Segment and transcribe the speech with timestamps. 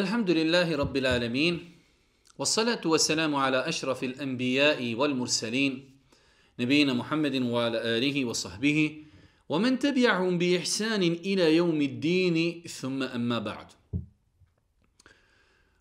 [0.00, 1.54] الحمد لله رب العالمين
[2.38, 5.72] والصلاة والسلام على أشرف الأنبياء والمرسلين
[6.60, 8.78] نبينا محمد وعلى آله وصحبه
[9.48, 13.68] ومن تبعهم بإحسان إلى يوم الدين ثم أما بعد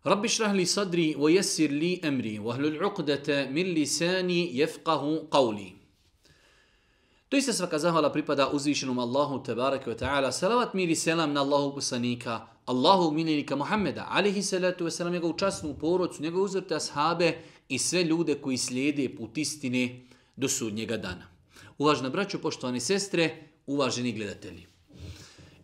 [0.05, 5.79] رب اشرح لي صدري ويسر لي أمري وهل العقدة من لساني يفقه قولي
[7.29, 10.31] Doista svaka zahvala pripada uzvišenom Allahu tebareke ve ta'ala.
[10.33, 15.73] Salavat mir i selam na Allahu poslanika, Allahu miljenika Muhammeda, alihi salatu wasalam, njegovu časnu
[15.73, 17.37] porodcu, njegovu uzvrte ashabe
[17.69, 20.01] i sve ljude koji slijede put istine
[20.35, 21.27] do sudnjega dana.
[21.77, 24.67] Uvažna braćo, poštovani sestre, uvaženi gledatelji.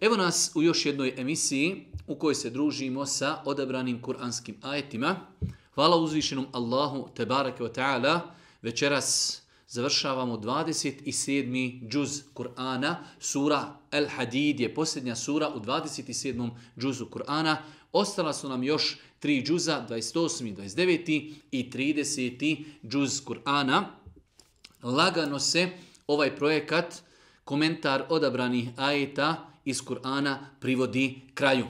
[0.02, 5.16] Evo nas u još jednoj emisiji u kojoj se družimo sa odabranim kuranskim ajetima.
[5.76, 8.20] Hvala uzvišenom Allahu tebarake ve ta'ala.
[8.62, 9.42] Večeras
[9.76, 11.90] završavamo 27.
[11.90, 12.96] džuz Kur'ana.
[13.20, 16.50] Sura El Hadid je posljednja sura u 27.
[16.78, 17.56] džuzu Kur'ana.
[17.92, 20.56] Ostala su nam još tri džuza, 28.
[20.56, 21.34] 29.
[21.52, 22.64] i 30.
[22.84, 23.84] džuz Kur'ana.
[24.84, 25.70] Lagano se
[26.08, 27.02] ovaj projekat,
[27.44, 31.66] komentar odabranih ajeta iz Kur'ana privodi kraju.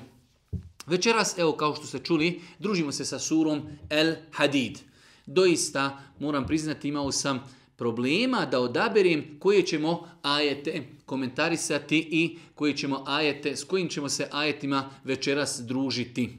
[0.85, 4.79] Večeras, evo kao što ste čuli, družimo se sa surom El Hadid.
[5.25, 7.43] Doista, moram priznati, imao sam
[7.75, 14.27] problema da odaberim koje ćemo ajete komentarisati i koje ćemo ajete, s kojim ćemo se
[14.31, 16.37] ajetima večeras družiti.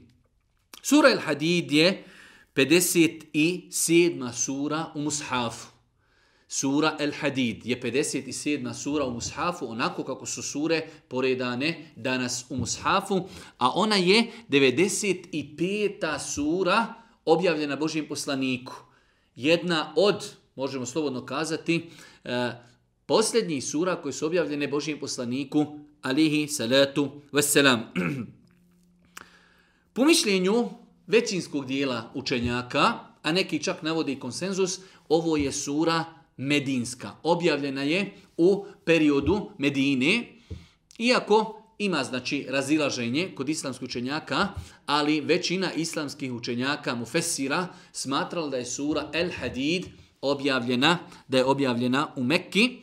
[0.83, 2.05] Sura El Hadid je
[2.55, 4.33] 57.
[4.33, 5.67] sura u Mushafu.
[6.49, 8.75] Sura El Hadid je 57.
[8.75, 16.19] sura u Mushafu, onako kako su sure poredane danas u Mushafu, a ona je 95.
[16.19, 18.75] sura objavljena Božijem poslaniku.
[19.37, 21.91] Jedna od možemo slobodno kazati,
[22.25, 22.53] e,
[23.07, 27.79] posljednjih sura koje su objavljene Božijem poslaniku, alihi salatu wassalam.
[29.93, 30.69] Po mišljenju
[31.07, 36.05] većinskog dijela učenjaka, a neki čak navodi konsenzus, ovo je sura
[36.37, 37.11] medinska.
[37.23, 40.27] Objavljena je u periodu Medine,
[40.99, 44.49] iako ima znači razilaženje kod islamskih učenjaka,
[44.87, 49.87] ali većina islamskih učenjaka mu fesira smatrala da je sura El Hadid
[50.23, 52.79] objavljena, da je objavljena u Mekki.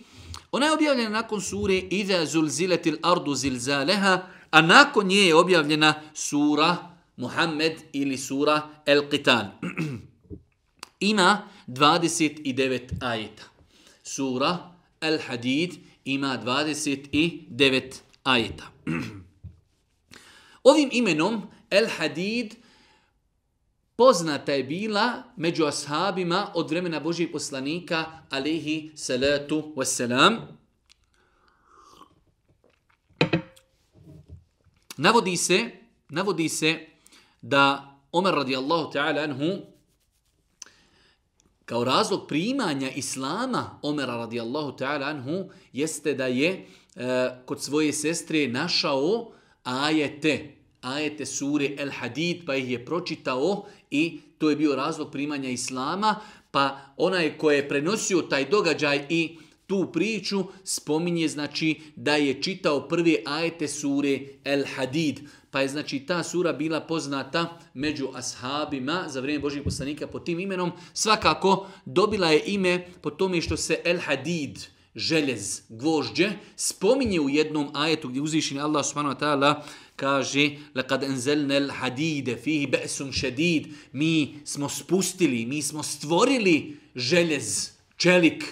[0.51, 4.21] Ona je objavljena nakon sure Iza zulziletil ardu zilzaleha,
[4.51, 6.77] a nakon nje je objavljena sura
[7.17, 9.45] Muhammed ili sura El Qital.
[10.99, 13.43] ima 29 ajeta.
[14.03, 14.57] Sura
[15.01, 15.73] El Hadid
[16.05, 18.63] ima 29 ajeta.
[20.63, 22.55] Ovim imenom El Hadid
[23.95, 30.37] poznata je bila među ashabima od vremena Božijeg poslanika, alihi salatu wasalam.
[34.97, 35.71] Navodi se,
[36.09, 36.79] navodi se
[37.41, 39.73] da Omer radijallahu ta'ala anhu
[41.65, 46.65] kao razlog primanja islama Omera radijallahu ta'ala anhu jeste da je e,
[47.45, 49.31] kod svoje sestre našao
[49.63, 55.49] ajete, ajete sure El Hadid, pa ih je pročitao i to je bio razlog primanja
[55.49, 56.15] Islama,
[56.51, 59.37] pa onaj ko je prenosio taj događaj i
[59.67, 65.19] tu priču spominje znači da je čitao prve ajete sure El Hadid.
[65.51, 70.39] Pa je znači ta sura bila poznata među ashabima za vrijeme Božih poslanika pod tim
[70.39, 70.71] imenom.
[70.93, 74.59] Svakako dobila je ime po tome što se El Hadid,
[74.94, 79.62] željez, gvožđe, spominje u jednom ajetu gdje uzvišeni Allah subhanahu wa ta'ala
[79.96, 88.44] kaže لَقَدْ أَنْزَلْنَا الْحَدِيدَ فِيهِ بَأْسٌ شَدِيد Mi smo spustili, mi smo stvorili željez, čelik.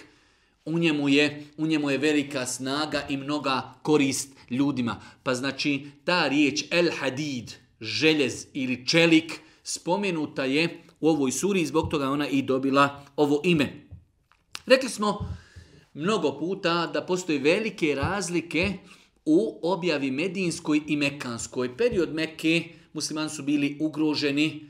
[0.65, 5.01] U njemu je, u njemu je velika snaga i mnoga korist ljudima.
[5.23, 11.91] Pa znači ta riječ El Hadid, željez ili čelik, spomenuta je u ovoj suri zbog
[11.91, 13.87] toga ona i dobila ovo ime.
[14.67, 15.37] Rekli smo
[15.94, 18.74] mnogo puta da postoji velike razlike
[19.26, 21.78] u objavi medinskoj i mekanskoj.
[21.78, 24.70] Period Mekke muslimani su bili ugroženi,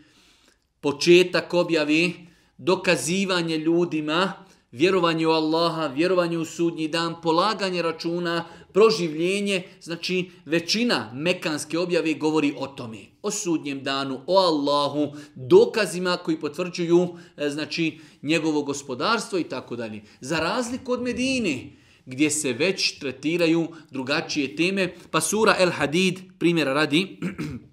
[0.82, 2.14] početak objavi,
[2.58, 4.34] dokazivanje ljudima,
[4.72, 12.54] vjerovanje u Allaha, vjerovanje u sudnji dan, polaganje računa, proživljenje, znači većina mekanske objave govori
[12.58, 17.08] o tome, o sudnjem danu, o Allahu, dokazima koji potvrđuju
[17.38, 20.02] e, znači njegovo gospodarstvo i tako dalje.
[20.22, 21.72] Za razliku od Medine,
[22.06, 27.20] gdje se već tretiraju drugačije teme, pa sura El Hadid, primjera radi,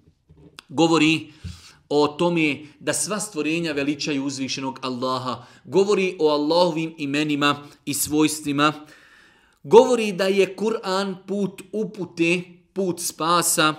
[0.69, 1.31] govori
[1.89, 8.73] o tome da sva stvorenja veličaju uzvišenog Allaha, govori o Allahovim imenima i svojstvima,
[9.69, 12.41] govori da je Kur'an put upute,
[12.73, 13.73] put spasa,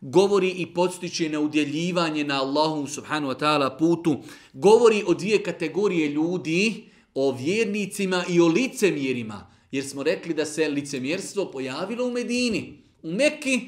[0.00, 4.16] govori i podstiče na udjeljivanje na Allahu subhanu wa ta'ala putu,
[4.52, 6.84] govori o dvije kategorije ljudi,
[7.14, 12.82] o vjernicima i o licemjerima, jer smo rekli da se licemjerstvo pojavilo u Medini.
[13.02, 13.60] U Mekki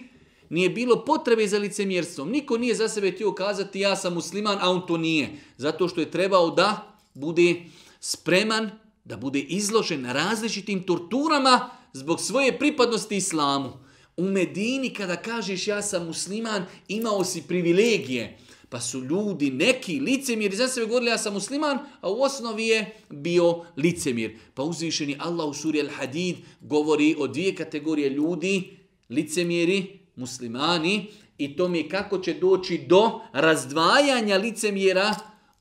[0.51, 2.31] nije bilo potrebe za licemjerstvom.
[2.31, 5.29] Niko nije za sebe htio kazati ja sam musliman, a on to nije.
[5.57, 7.55] Zato što je trebao da bude
[8.01, 8.71] spreman,
[9.09, 13.73] da bude izložen različitim torturama zbog svoje pripadnosti islamu.
[14.17, 18.39] U Medini kada kažeš ja sam musliman, imao si privilegije.
[18.69, 22.97] Pa su ljudi, neki licemiri, za sebe govorili ja sam musliman, a u osnovi je
[23.11, 24.39] bio licemir.
[24.55, 28.77] Pa uzvišeni Allah u suri Al-Hadid govori o dvije kategorije ljudi,
[29.09, 31.07] licemiri, muslimani,
[31.39, 35.15] i to mi je kako će doći do razdvajanja licemjera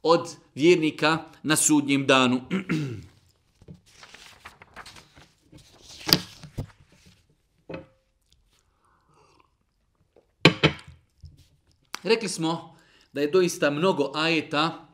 [0.04, 2.42] od vjernika na sudnjem danu.
[12.04, 12.78] Rekli smo
[13.14, 14.88] da je doista mnogo ajeta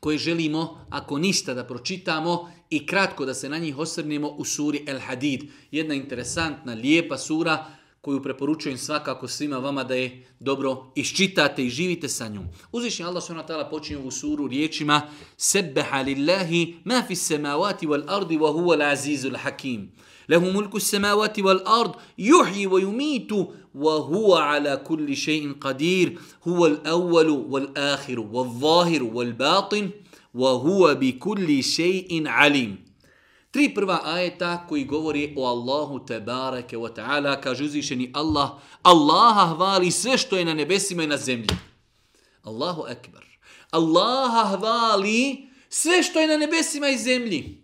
[0.00, 4.84] koje želimo, ako ništa, da pročitamo i kratko da se na njih osrnemo u suri
[4.86, 5.44] El Hadid.
[5.70, 7.66] Jedna interesantna, lijepa sura
[8.00, 12.44] koju preporučujem svakako svima vama da je dobro iščitate i živite sa njom.
[12.72, 13.70] Uzvišnji Allah s.w.t.
[13.70, 15.02] počinje ovu suru riječima
[15.36, 19.90] Sebbeha lillahi ma fi semavati wal ardi wa huwa l'azizul hakim.
[20.27, 27.29] Lehu mulku samavati wal ard yuhyi wa yumitu وهو على كل شيء قدير هو الأول
[27.29, 29.89] والآخر والظاهر والباطن
[30.33, 32.93] وهو بكل شيء عليم
[33.53, 38.49] Tri prva ajeta koji govori o Allahu tebareke wa ta'ala, kaže uzvišeni Allah,
[38.81, 41.53] Allaha hvali sve što je na nebesima i na zemlji.
[42.43, 43.25] Allahu ekber.
[43.71, 47.61] Allaha hvali sve što je na nebesima i zemlji.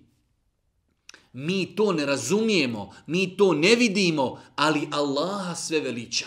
[1.34, 6.26] Mi to ne razumijemo, mi to ne vidimo, ali Allaha sve veliča.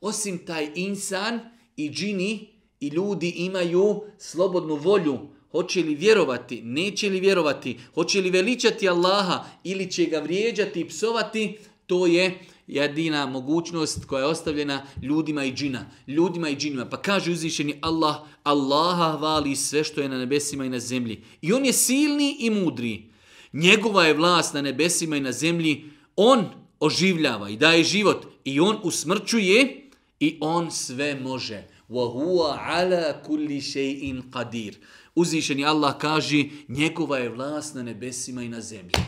[0.00, 1.40] Osim taj insan
[1.76, 2.48] i džini
[2.80, 5.18] i ljudi imaju slobodnu volju,
[5.50, 10.88] hoće li vjerovati, neće li vjerovati, hoće li veličati Allaha ili će ga vrijeđati i
[10.88, 15.90] psovati, to je jedina mogućnost koja je ostavljena ljudima i džina.
[16.06, 16.88] Ljudima i džinima.
[16.88, 21.24] Pa kaže uzvišeni Allah, Allaha hvali sve što je na nebesima i na zemlji.
[21.42, 23.11] I on je silni i mudri.
[23.53, 25.85] Njegova je vlast na nebesima i na zemlji.
[26.15, 26.45] On
[26.79, 28.25] oživljava i daje život.
[28.43, 29.89] I on usmrćuje
[30.19, 31.67] i on sve može.
[31.89, 34.73] وَهُوَ عَلَى كُلِّ شَيْءٍ قَدِيرٍ
[35.15, 38.99] Uzvišeni Allah kaže, njegova je vlast na nebesima i na zemlji.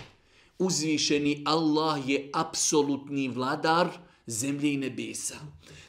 [0.59, 3.87] Uzvišeni Allah je apsolutni vladar
[4.27, 5.35] zemlje i nebesa.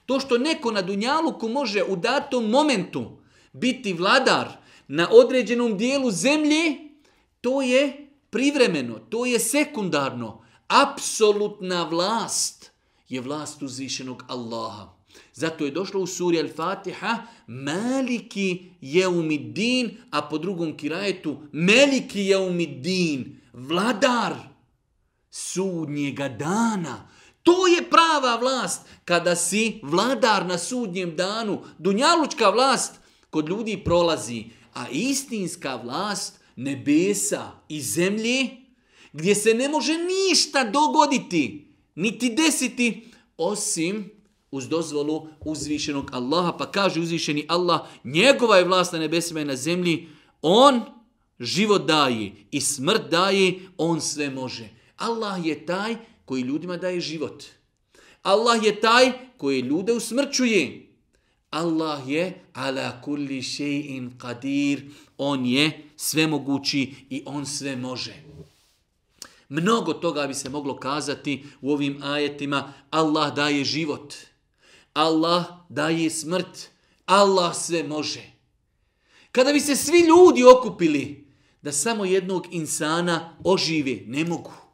[0.07, 3.11] To što neko na Dunjaluku može u datom momentu
[3.53, 4.49] biti vladar
[4.89, 6.77] na određenom dijelu zemlje,
[7.41, 10.42] to je privremeno, to je sekundarno.
[10.68, 12.72] Apsolutna vlast
[13.10, 14.96] je vlast uzvišenog Allaha.
[15.34, 17.18] Zato je došlo u suri Al-Fatiha
[17.48, 24.36] Maliki jeumiddin, a po drugom kirajetu Meliki jeumiddin, vladar
[25.32, 27.08] sudnjega dana.
[27.44, 31.62] To je prava vlast kada si vladar na sudnjem danu.
[31.78, 33.00] Dunjalučka vlast
[33.30, 38.48] kod ljudi prolazi, a istinska vlast nebesa i zemlje,
[39.14, 43.08] gdje se ne može ništa dogoditi, niti desiti,
[43.38, 44.10] osim
[44.52, 46.58] uz dozvolu uzvišenog Allaha.
[46.58, 50.08] Pa kaže uzvišeni Allah, njegova je vlast na nebesima i na zemlji,
[50.42, 50.82] on
[51.40, 54.70] život daje i smrt daje, on sve može.
[54.98, 55.96] Allah je taj
[56.26, 57.44] koji ljudima daje život.
[58.22, 60.88] Allah je taj koji ljude usmrćuje.
[61.56, 64.92] Allah je ala kulli še'in qadir.
[65.18, 68.14] On je svemogući i on sve može.
[69.50, 72.74] Mnogo toga bi se moglo kazati u ovim ajetima.
[72.90, 74.14] Allah daje život.
[74.94, 76.70] Allah daje smrt.
[77.06, 78.32] Allah sve može.
[79.32, 81.28] Kada bi se svi ljudi okupili
[81.62, 84.65] da samo jednog insana ožive, ne mogu.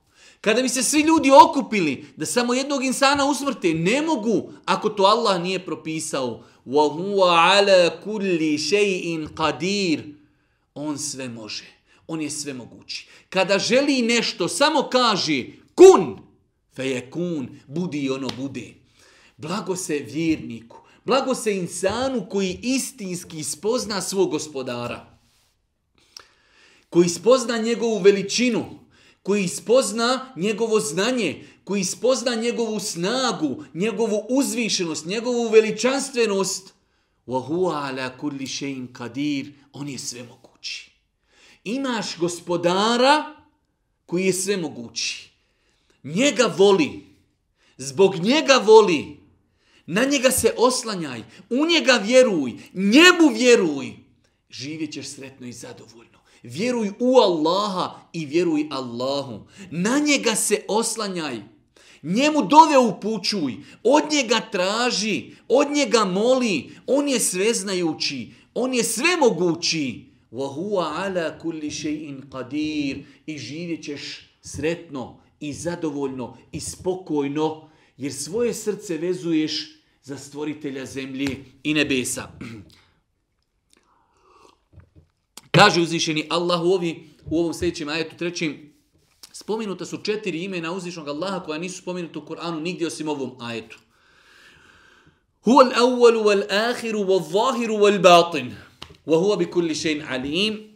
[0.40, 5.02] Kada bi se svi ljudi okupili da samo jednog insana usmrte, ne mogu ako to
[5.02, 6.44] Allah nije propisao.
[6.66, 10.14] وَهُوَ عَلَى كُلِّ شَيْءٍ قَدِيرٍ
[10.74, 11.64] On sve može.
[12.06, 13.08] On je sve mogući.
[13.28, 15.44] Kada želi nešto, samo kaže
[15.74, 16.18] kun,
[16.74, 18.74] fe je kun, budi ono bude.
[19.36, 25.18] Blago se vjerniku, blago se insanu koji istinski spozna svog gospodara.
[26.90, 28.79] Koji spozna njegovu veličinu,
[29.23, 36.73] koji spozna njegovo znanje, koji spozna njegovu snagu, njegovu uzvišenost, njegovu veličanstvenost.
[37.27, 39.51] Wa huwa ala kulli shay'in qadir.
[39.73, 40.91] On je sve mogući.
[41.63, 43.35] Imaš gospodara
[44.05, 45.29] koji je sve mogući.
[46.03, 47.05] Njega voli.
[47.77, 49.21] Zbog njega voli
[49.85, 53.93] Na njega se oslanjaj, u njega vjeruj, njemu vjeruj.
[54.49, 56.20] Živjet ćeš sretno i zadovoljno.
[56.42, 59.46] Vjeruj u Allaha i vjeruj Allahu.
[59.70, 61.40] Na njega se oslanjaj.
[62.02, 66.70] Njemu dove upućuj, od njega traži, od njega moli.
[66.86, 70.06] On je sveznajući, on je svemogući.
[70.32, 78.54] وَهُوَ عَلَى كُلِّ شَيْءٍ قَدِيرٍ I živjet ćeš sretno i zadovoljno i spokojno, jer svoje
[78.54, 82.28] srce vezuješ za stvoritelja zemlje i nebesa.
[85.51, 88.73] Kaže uzvišeni Allah u, ovi, u ovom sljedećem ajetu trećim,
[89.33, 93.79] spomenuta su četiri imena uzvišenog Allaha koja nisu spomenuta u Koranu nigdje osim ovom ajetu.
[95.43, 98.51] Huwa al-awwal wal-akhir wal-zahir wal-batin.
[99.05, 100.71] Wa huwa bi kulli shay'in alim.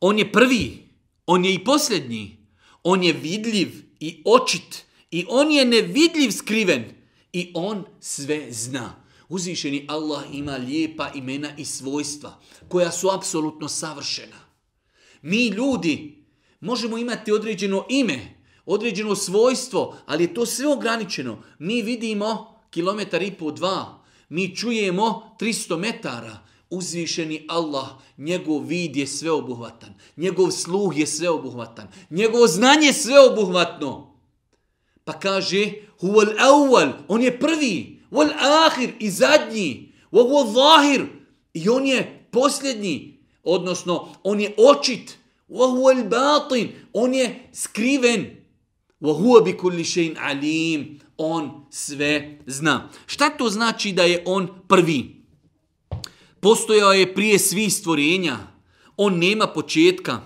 [0.00, 0.88] On je prvi,
[1.26, 2.36] on je i posljednji.
[2.82, 3.68] On je vidljiv
[4.00, 6.84] i očit i on je nevidljiv skriven
[7.32, 9.03] i on sve zna.
[9.28, 14.36] Uzvišeni Allah ima lijepa imena i svojstva koja su apsolutno savršena.
[15.22, 16.24] Mi ljudi
[16.60, 18.34] možemo imati određeno ime,
[18.66, 21.42] određeno svojstvo, ali je to sve ograničeno.
[21.58, 26.38] Mi vidimo kilometar i po dva, mi čujemo 300 metara,
[26.70, 34.14] uzvišeni Allah, njegov vid je sveobuhvatan, njegov sluh je sveobuhvatan, njegovo znanje je sveobuhvatno.
[35.04, 40.22] Pa kaže, huval awwal, on je prvi, wal ahir i zadnji, wa
[40.54, 41.06] zahir
[41.54, 45.18] i on je posljednji, odnosno on je očit,
[45.48, 48.26] wa huwa al batin, on je skriven,
[49.00, 52.90] wa huwa bi kulli shay'in alim, on sve zna.
[53.06, 55.24] Šta to znači da je on prvi?
[56.40, 58.36] Postojao je prije svih stvorenja.
[58.96, 60.20] On nema početka.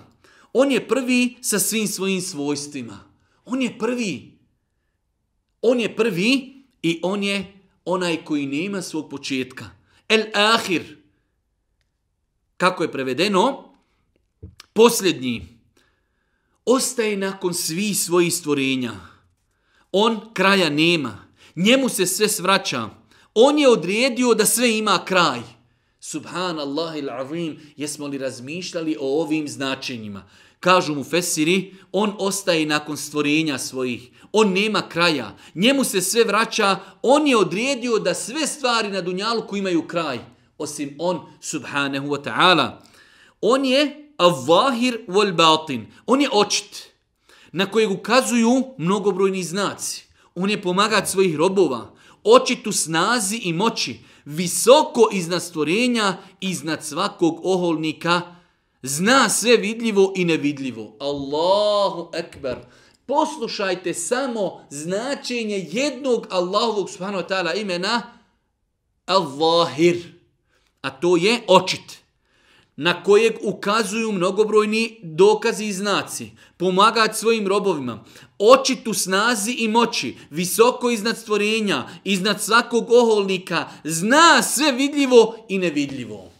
[0.53, 2.99] On je prvi sa svim svojim svojstvima.
[3.45, 4.39] On je prvi.
[5.61, 7.58] On je prvi i on je
[7.89, 9.65] onaj koji nema svog početka.
[10.09, 10.97] El ahir.
[12.57, 13.73] Kako je prevedeno?
[14.73, 15.47] Posljednji.
[16.65, 18.93] Ostaje nakon svih svojih stvorenja.
[19.91, 21.25] On kraja nema.
[21.55, 22.89] Njemu se sve svraća.
[23.33, 25.39] On je odredio da sve ima kraj.
[25.99, 30.29] Subhanallah il azim, jesmo li razmišljali o ovim značenjima?
[30.59, 34.09] Kažu mu Fesiri, on ostaje nakon stvorenja svojih.
[34.31, 35.35] On nema kraja.
[35.55, 36.79] Njemu se sve vraća.
[37.01, 40.19] On je odredio da sve stvari na Dunjaluku imaju kraj.
[40.57, 42.71] Osim on, subhanahu wa ta'ala.
[43.41, 45.87] On je avvahir wal batin.
[46.05, 46.89] On je očit.
[47.51, 50.05] Na kojeg ukazuju mnogobrojni znaci.
[50.35, 51.93] On je pomagat svojih robova.
[52.23, 53.99] Očit u snazi i moći.
[54.25, 58.38] Visoko iznad stvorenja, iznad svakog oholnika.
[58.81, 60.95] Zna sve vidljivo i nevidljivo.
[60.99, 62.55] Allahu ekber.
[63.05, 68.01] Poslušajte samo značenje jednog Allahovog subhanahu wa ta'ala imena
[69.07, 69.97] Al-Zahir.
[70.81, 71.99] A to je očit
[72.75, 78.03] na kojeg ukazuju mnogobrojni dokazi i znaci, pomagati svojim robovima,
[78.37, 86.31] očitu snazi i moći, visoko iznad stvorenja, iznad svakog oholnika, zna sve vidljivo i nevidljivo.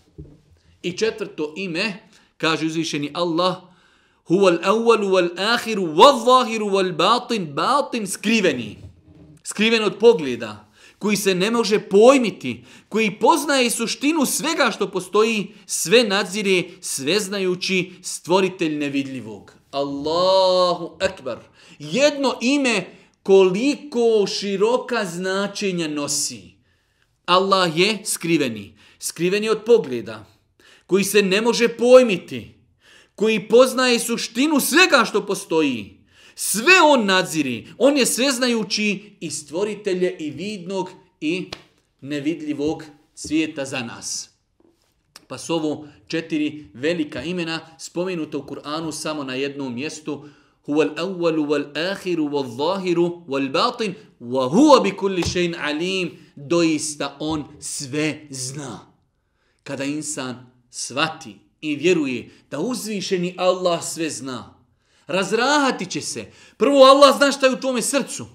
[0.82, 2.09] I četvrto ime,
[2.40, 3.56] kaže uzvišeni Allah,
[4.28, 8.78] huval al-awwal wal-akhiru wal-zahiru wal-batin, batin skriveni.
[9.44, 10.70] Skriven od pogleda
[11.00, 17.92] koji se ne može pojmiti, koji poznaje suštinu svega što postoji, sve nadzire, sve znajući
[18.02, 19.54] stvoritelj nevidljivog.
[19.72, 21.38] Allahu akbar.
[21.80, 22.86] Jedno ime
[23.24, 26.42] koliko široka značenja nosi.
[27.26, 28.78] Allah je skriveni.
[29.00, 30.26] Skriveni od pogleda.
[30.90, 32.56] Koji se ne može pojmiti.
[33.16, 36.00] Koji poznaje suštinu svega što postoji.
[36.36, 37.68] Sve on nadziri.
[37.78, 40.90] On je sveznajući i stvoritelje i vidnog
[41.22, 41.52] i
[42.02, 42.84] nevidljivog
[43.16, 44.30] svijeta za nas.
[45.28, 50.26] Pa su ovo četiri velika imena spomenuta u Kur'anu samo na jednom mjestu.
[50.66, 56.12] Huwa al-awwalu wal-akhiru wal-zahiru wal-batin wa huwa bi kulli shay'in alim.
[56.36, 58.80] Doista on sve zna.
[59.64, 64.56] Kada insan svati i vjeruje da uzvišeni Allah sve zna,
[65.08, 66.26] razrahati će se.
[66.58, 68.26] Prvo Allah zna šta je u tvome srcu,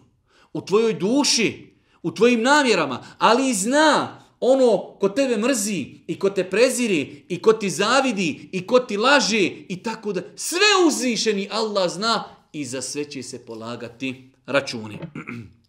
[0.52, 6.30] u tvojoj duši, u tvojim namjerama, ali i zna ono ko tebe mrzi i ko
[6.30, 11.48] te preziri i ko ti zavidi i ko ti laže i tako da sve uzvišeni
[11.52, 14.98] Allah zna i za sve će se polagati računi.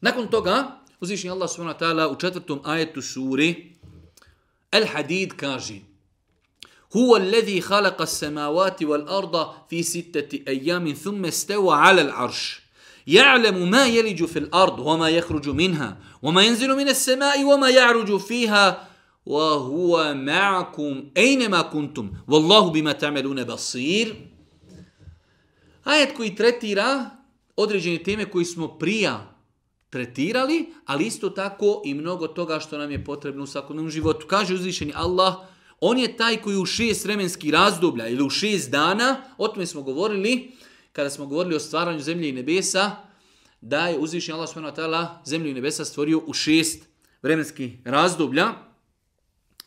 [0.00, 3.75] Nakon toga, uzvišeni Allah subhanahu u četvrtom ajetu suri
[4.71, 5.89] El Hadid kaže
[6.95, 12.61] هو الذي خلق السماوات والأرض في ستة أيام ثم استوى على العرش
[13.07, 18.87] يعلم ما يلج في الأرض وما يخرج منها وما ينزل من السماء وما يعرج فيها
[19.25, 24.15] وهو معكم أينما كنتم والله بما تعملون بصير
[25.85, 27.09] Ajet koji tretira
[27.55, 29.32] određene teme koji smo prija
[29.94, 34.26] tretirali, ali isto tako i mnogo toga što nam je potrebno u svakodnevnom životu.
[34.26, 35.34] Kaže uzvišeni Allah,
[35.80, 39.82] on je taj koji u šest vremenskih razdoblja ili u šest dana, o tome smo
[39.82, 40.50] govorili,
[40.92, 42.90] kada smo govorili o stvaranju zemlje i nebesa,
[43.60, 44.82] da je uzvišen Allah s.w.t.
[45.30, 46.88] zemlju i nebesa stvorio u šest
[47.22, 48.48] vremenskih razdoblja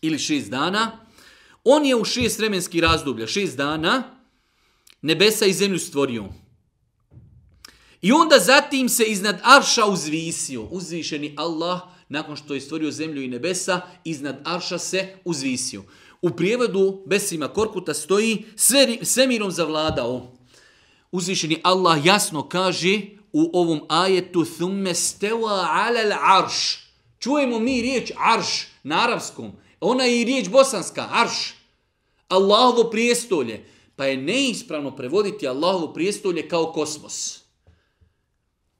[0.01, 1.05] ili šest dana.
[1.63, 4.03] On je u šest vremenskih razdoblja, šest dana,
[5.01, 6.27] nebesa i zemlju stvorio.
[8.01, 10.63] I onda zatim se iznad Arša uzvisio.
[10.63, 15.83] Uzvišeni Allah, nakon što je stvorio zemlju i nebesa, iznad Arša se uzvisio.
[16.21, 20.37] U prijevodu Besima Korkuta stoji sve, svemirom zavladao.
[21.11, 23.01] Uzvišeni Allah jasno kaže
[23.33, 26.79] u ovom ajetu thumme steva ala arš.
[27.19, 29.51] Čujemo mi riječ arš na arabskom.
[29.79, 31.53] Ona je i riječ bosanska, arš.
[32.27, 33.65] Allahovo prijestolje.
[33.95, 37.46] Pa je neispravno prevoditi Allahovo prijestolje kao kosmos.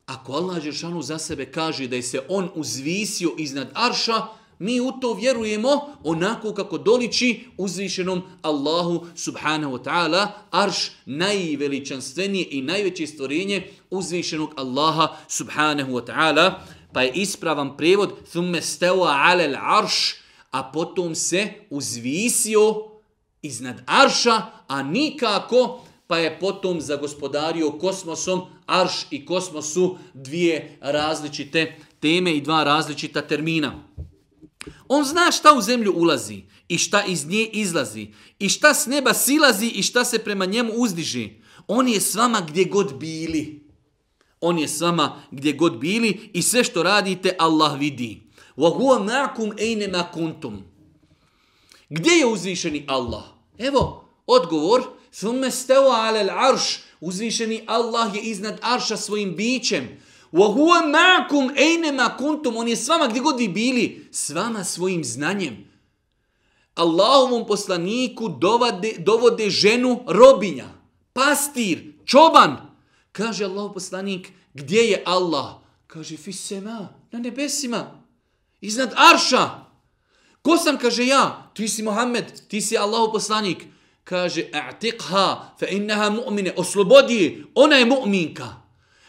[0.07, 4.21] Ako Allah Žešanu za sebe kaže da je se on uzvisio iznad arša,
[4.59, 12.61] mi u to vjerujemo onako kako doliči uzvišenom Allahu subhanahu wa ta'ala, arš najveličanstvenije i
[12.61, 16.53] najveće stvorenje uzvišenog Allaha subhanahu wa ta'ala,
[16.93, 20.15] pa je ispravan prevod thumme steva alel arš,
[20.51, 22.75] a potom se uzvisio
[23.41, 32.32] iznad arša, a nikako pa je potom zagospodario kosmosom, arš i kosmosu dvije različite teme
[32.32, 33.84] i dva različita termina.
[34.88, 38.06] On zna šta u zemlju ulazi i šta iz nje izlazi
[38.38, 41.30] i šta s neba silazi i šta se prema njemu uzdiži.
[41.68, 43.68] On je s vama gdje god bili.
[44.40, 48.22] On je s vama gdje god bili i sve što radite Allah vidi.
[48.56, 50.62] وَهُوَ مَعْكُمْ اَيْنَمَا كُنْتُمْ
[51.88, 53.24] Gdje je uzvišeni Allah?
[53.58, 54.82] Evo, odgovor.
[55.19, 56.79] Thumme stava ala l'arš.
[57.01, 59.99] Uzvišeni Allah je iznad arša svojim bićem.
[60.31, 62.57] Wa huwa ma'akum aynama kuntum.
[62.57, 65.67] On je s vama gdje god vi bili, s vama svojim znanjem.
[66.75, 70.67] Allahovom poslaniku dovode, dovode ženu robinja,
[71.13, 72.57] pastir, čoban.
[73.11, 75.57] Kaže Allahov poslanik, gdje je Allah?
[75.87, 78.03] Kaže, fi sema, na nebesima,
[78.61, 79.49] iznad arša.
[80.41, 83.65] Ko sam, kaže ja, ti si Mohamed, ti si Allahov poslanik.
[84.07, 88.47] Kaže, a'tiqha, fa innaha mu'mine, oslobodi ona je mu'minka.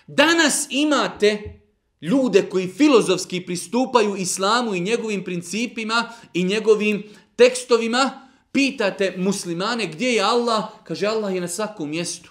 [0.06, 1.61] Danas imate
[2.00, 7.02] ljude koji filozofski pristupaju islamu i njegovim principima i njegovim
[7.37, 12.30] tekstovima, pitate muslimane gdje je Allah, kaže Allah je na svakom mjestu.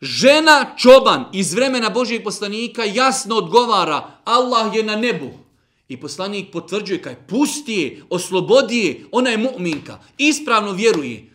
[0.00, 5.30] Žena čoban iz vremena Božijeg poslanika jasno odgovara Allah je na nebu.
[5.88, 11.29] I poslanik potvrđuje kaj pusti je, oslobodi je, ona je mu'minka, ispravno vjeruje.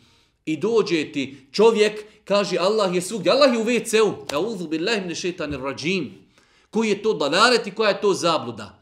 [0.45, 4.27] I dođe ti čovjek kaže Allah je svugdje, Allah je u WC-u.
[4.33, 6.15] Eudhu billahi mne šeitanir rađim.
[6.71, 8.79] Koji je to dalaret i koja je to zabluda?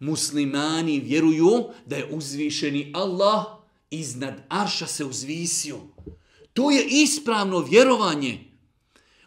[0.00, 3.44] Muslimani vjeruju da je uzvišeni Allah
[3.90, 5.78] iznad arša se uzvisio.
[6.54, 8.44] To je ispravno vjerovanje.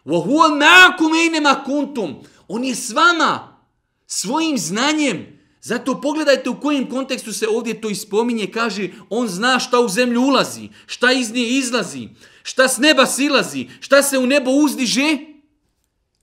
[0.06, 2.14] وَهُوَ مَاكُمْ اَيْنَمَا كُنْتُمْ
[2.48, 3.62] On je s vama,
[4.06, 5.39] svojim znanjem.
[5.61, 10.21] Zato pogledajte u kojem kontekstu se ovdje to ispominje, kaže on zna šta u zemlju
[10.21, 12.09] ulazi, šta iz nje izlazi,
[12.43, 15.17] šta s neba silazi, šta se u nebo uzdiže.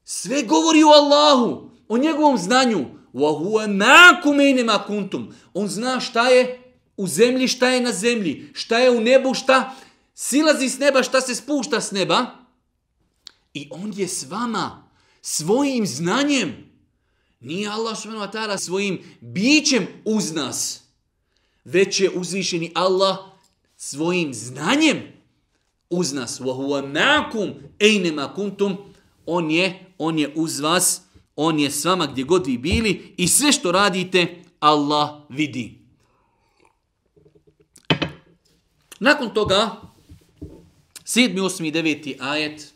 [0.04, 2.86] Sve govori o Allahu, o njegovom znanju.
[3.14, 3.66] Wa huwa.
[5.54, 9.76] On zna šta je u zemlji, šta je na zemlji, šta je u nebu, šta
[10.14, 12.26] silazi s neba, šta se spušta s neba.
[13.54, 14.88] I on je s vama
[15.22, 16.67] svojim znanjem
[17.40, 20.82] Nije Allah subhanahu wa ta'ala svojim bićem uz nas,
[21.64, 23.18] već je uzvišeni Allah
[23.76, 25.02] svojim znanjem
[25.90, 26.40] uz nas.
[26.40, 28.76] Wa huwa ma'akum aynama kuntum.
[29.26, 31.02] On je, on je uz vas,
[31.36, 35.78] on je s vama gdje god vi bili i sve što radite Allah vidi.
[39.00, 39.80] Nakon toga
[41.04, 41.34] 7.
[41.34, 41.66] 8.
[41.66, 42.16] i 9.
[42.20, 42.74] ajet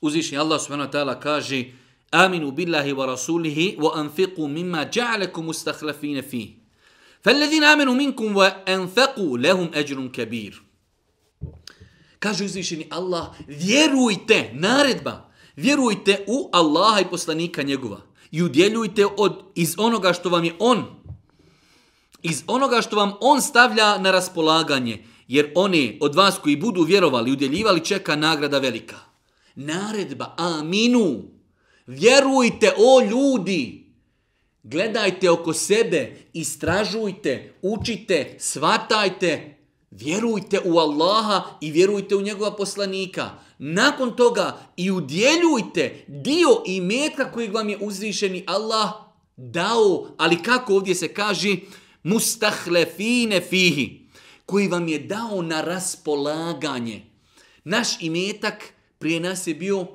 [0.00, 1.64] uzvišeni Allah subhanahu wa ta'ala kaže
[2.24, 6.22] aminu billahi wa rasulihi wa anfiqu mimma مما جعلكم fi.
[6.22, 6.48] فيه
[7.22, 7.64] فالذين
[7.96, 10.54] minkum wa anfaqu lahum ajrun kabir.
[12.20, 15.26] كاجو زيشني Allah, vjerujte naredba
[15.56, 18.00] vjerujte u Allaha i poslanika njegova
[18.30, 20.84] i udjeljujte od iz onoga što vam je on
[22.22, 27.30] iz onoga što vam on stavlja na raspolaganje jer oni od vas koji budu vjerovali
[27.30, 28.96] i udjeljivali čeka nagrada velika
[29.54, 31.22] naredba aminu
[31.86, 33.86] Vjerujte, o ljudi!
[34.62, 39.58] Gledajte oko sebe, istražujte, učite, svatajte,
[39.90, 43.30] vjerujte u Allaha i vjerujte u njegova poslanika.
[43.58, 48.90] Nakon toga i udjeljujte dio imetka kojeg vam je uzvišeni Allah
[49.36, 51.56] dao, ali kako ovdje se kaže,
[52.02, 54.08] mustahlefine fihi,
[54.46, 57.02] koji vam je dao na raspolaganje.
[57.64, 58.64] Naš imetak
[58.98, 59.86] prije nas je bio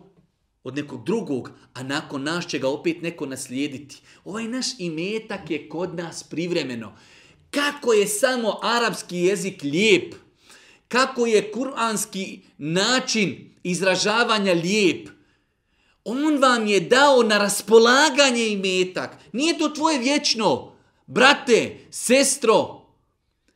[0.64, 4.02] od nekog drugog, a nakon nas će ga opet neko naslijediti.
[4.26, 6.98] Ovaj naš imetak je kod nas privremeno.
[7.52, 10.16] Kako je samo arapski jezik lijep,
[10.88, 15.10] kako je kuranski način izražavanja lijep,
[16.04, 19.18] on vam je dao na raspolaganje imetak.
[19.32, 20.72] Nije to tvoje vječno.
[21.08, 22.82] Brate, sestro,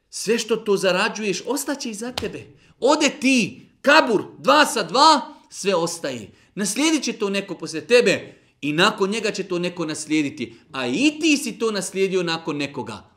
[0.09, 2.43] sve što to zarađuješ, ostaće iza tebe.
[2.79, 6.31] Ode ti, kabur, dva sa dva, sve ostaje.
[6.55, 10.55] Naslijedit će to neko poslije tebe i nakon njega će to neko naslijediti.
[10.71, 13.09] A i ti si to naslijedio nakon nekoga.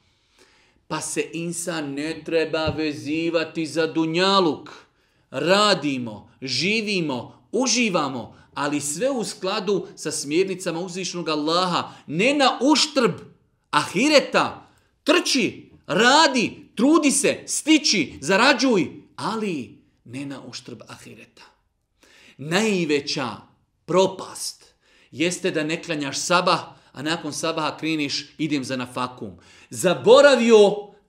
[0.88, 4.70] Pa se insan ne treba vezivati za dunjaluk.
[5.30, 11.92] Radimo, živimo, uživamo, ali sve u skladu sa smjernicama uzvišnog Allaha.
[12.06, 13.12] Ne na uštrb
[13.70, 14.70] ahireta.
[15.04, 21.57] Trči, radi, trudi se, stiči, zarađuj, ali ne na uštrb ahireta
[22.38, 23.28] najveća
[23.84, 24.58] propast
[25.10, 26.60] jeste da ne klanjaš sabah,
[26.92, 29.30] a nakon sabaha kreniš, idem za nafakum.
[29.70, 30.58] Zaboravio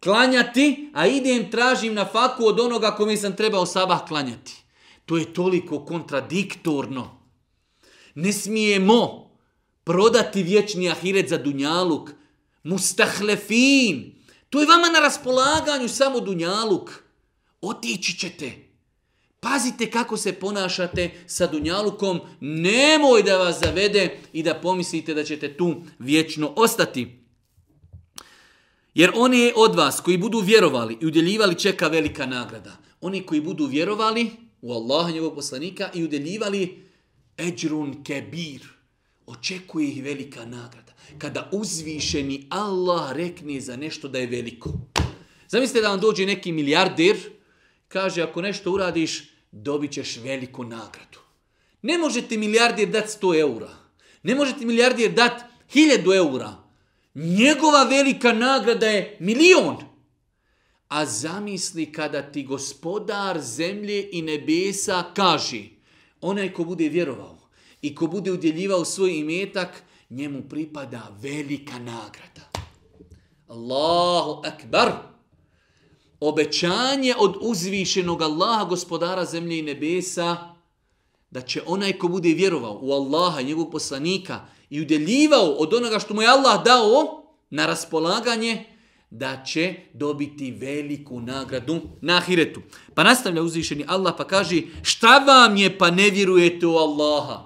[0.03, 4.63] klanjati, a idem tražim na faku od onoga kome sam trebao sabah klanjati.
[5.05, 7.19] To je toliko kontradiktorno.
[8.15, 9.29] Ne smijemo
[9.83, 12.09] prodati vječni ahiret za dunjaluk.
[12.63, 14.15] Mustahlefin.
[14.49, 17.03] To je vama na raspolaganju samo dunjaluk.
[17.61, 18.68] Otići ćete.
[19.39, 25.57] Pazite kako se ponašate sa Dunjalukom, nemoj da vas zavede i da pomislite da ćete
[25.57, 27.19] tu vječno ostati.
[28.93, 32.77] Jer oni od vas koji budu vjerovali i udjeljivali čeka velika nagrada.
[33.01, 36.83] Oni koji budu vjerovali u Allaha njegovog poslanika i udjeljivali
[37.37, 38.61] eđrun kebir.
[39.25, 40.93] Očekuje ih velika nagrada.
[41.17, 44.73] Kada uzvišeni Allah rekne za nešto da je veliko.
[45.47, 47.17] Zamislite da vam dođe neki milijarder,
[47.89, 51.19] kaže ako nešto uradiš, dobit ćeš veliku nagradu.
[51.81, 53.69] Ne možete milijardir dati 100 eura.
[54.23, 56.53] Ne možete milijardir dati 1000 eura.
[57.15, 59.77] Njegova velika nagrada je milion.
[60.87, 65.63] A zamisli kada ti gospodar zemlje i nebesa kaže,
[66.21, 67.49] onaj ko bude vjerovao
[67.81, 72.49] i ko bude udjeljivao svoj imetak, njemu pripada velika nagrada.
[73.47, 74.91] Allahu akbar
[76.19, 80.37] obećanje od uzvišenog Allaha, gospodara zemlje i nebesa,
[81.31, 86.13] da će onaj ko bude vjerovao u Allaha, njegovog poslanika i udjeljivao od onoga što
[86.13, 88.65] mu je Allah dao na raspolaganje,
[89.09, 92.61] da će dobiti veliku nagradu na ahiretu.
[92.93, 97.45] Pa nastavlja uzvišeni Allah pa kaže šta vam je pa ne vjerujete u Allaha?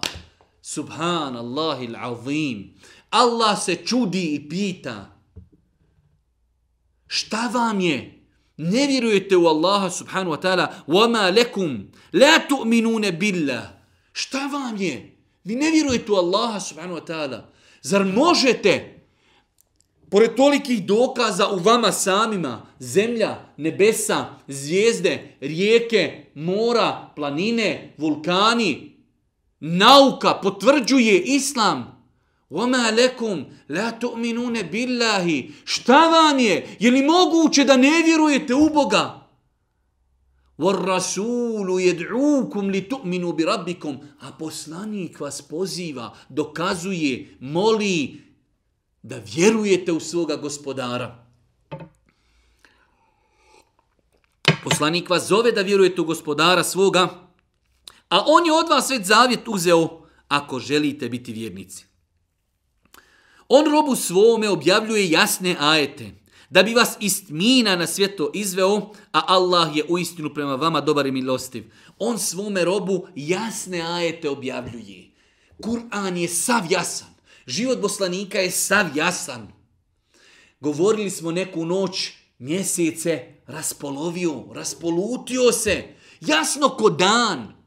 [0.61, 2.73] Subhanallahil azim.
[3.09, 5.19] Allah se čudi i pita
[7.07, 8.12] šta vam je
[8.56, 13.62] ne vjerujete u Allaha subhanu wa ta'ala وَمَا لَكُمْ لَا تُؤْمِنُونَ بِاللَّهِ
[14.12, 15.16] Šta vam je?
[15.44, 17.42] Vi ne vjerujete u Allaha subhanu wa ta'ala.
[17.82, 19.04] Zar možete,
[20.10, 28.96] pored tolikih dokaza u vama samima, zemlja, nebesa, zvijezde, rijeke, mora, planine, vulkani,
[29.60, 31.91] nauka potvrđuje islam,
[32.52, 36.76] وَمَا لَكُمْ لَا تُؤْمِنُونَ بِاللَّهِ Šta vam je?
[36.80, 39.28] Je li moguće da ne vjerujete u Boga?
[40.58, 48.20] وَالرَّسُولُ يَدْعُوكُمْ لِتُؤْمِنُوا بِرَبِّكُمْ A poslanik vas poziva, dokazuje, moli
[49.02, 51.24] da vjerujete u svoga gospodara.
[54.64, 57.08] Poslanik vas zove da vjerujete u gospodara svoga,
[58.08, 61.88] a on je od vas već zavjet uzeo ako želite biti vjernici.
[63.47, 66.11] On robu svome objavljuje jasne ajete,
[66.49, 68.77] da bi vas istmina na svjeto izveo,
[69.11, 71.71] a Allah je u istinu prema vama dobar i milostiv.
[71.99, 75.11] On svome robu jasne ajete objavljuje.
[75.61, 77.07] Kur'an je sav jasan.
[77.47, 79.47] Život poslanika je sav jasan.
[80.59, 85.83] Govorili smo neku noć, mjesece, raspolovio, raspolutio se.
[86.21, 87.62] Jasno ko dan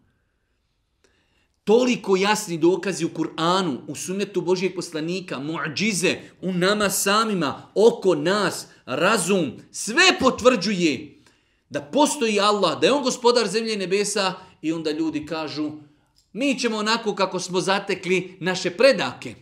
[1.66, 8.66] toliko jasni dokazi u Kur'anu, u sunnetu Božijeg poslanika, muadžize, u nama samima, oko nas,
[8.84, 11.22] razum, sve potvrđuje
[11.70, 15.70] da postoji Allah, da je on gospodar zemlje i nebesa i onda ljudi kažu
[16.32, 19.34] Mi ćemo onako kako smo zatekli naše predake.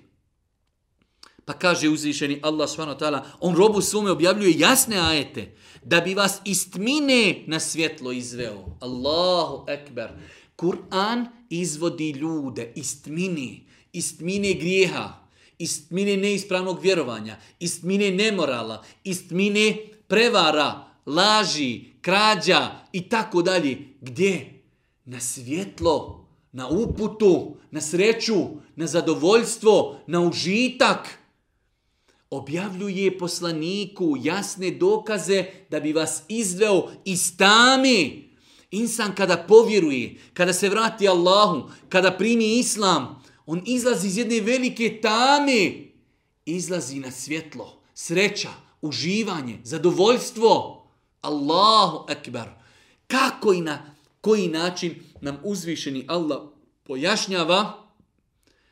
[1.44, 3.20] Pa kaže uzvišeni Allah s.w.t.
[3.40, 8.64] On robu svome objavljuje jasne ajete da bi vas istmine na svjetlo izveo.
[8.80, 10.08] Allahu ekber.
[10.56, 13.60] Kur'an izvodi ljude iz tmine,
[13.92, 15.24] iz tmine grijeha,
[15.58, 19.76] iz tmine neispravnog vjerovanja, iz tmine nemorala, iz tmine
[20.08, 23.78] prevara, laži, krađa i tako dalje.
[24.00, 24.62] Gdje?
[25.04, 28.34] Na svjetlo, na uputu, na sreću,
[28.76, 31.18] na zadovoljstvo, na užitak.
[32.30, 38.23] Objavljuje poslaniku jasne dokaze da bi vas izveo iz tame
[38.74, 45.00] Insan kada povjeruje, kada se vrati Allahu, kada primi Islam, on izlazi iz jedne velike
[45.02, 45.72] tame,
[46.46, 48.50] izlazi na svjetlo, sreća,
[48.82, 50.80] uživanje, zadovoljstvo.
[51.20, 52.48] Allahu akbar.
[53.06, 56.42] Kako i na koji način nam uzvišeni Allah
[56.82, 57.84] pojašnjava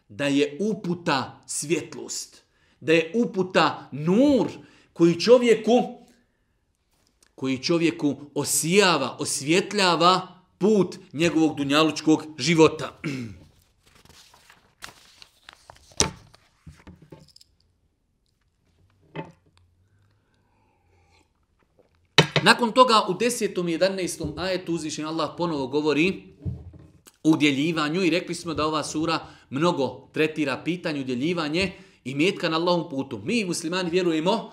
[0.08, 2.42] da je uputa svjetlost,
[2.80, 4.48] da je uputa nur
[4.92, 6.01] koji čovjeku
[7.34, 13.00] koji čovjeku osijava, osvjetljava put njegovog dunjalučkog života.
[22.44, 23.70] Nakon toga u 10.
[23.70, 24.32] i 11.
[24.36, 26.22] ajetu uzvišen Allah ponovo govori
[27.22, 31.72] o udjeljivanju i rekli smo da ova sura mnogo tretira pitanje udjeljivanje
[32.04, 33.20] i metka na Allahom putu.
[33.24, 34.50] Mi muslimani vjerujemo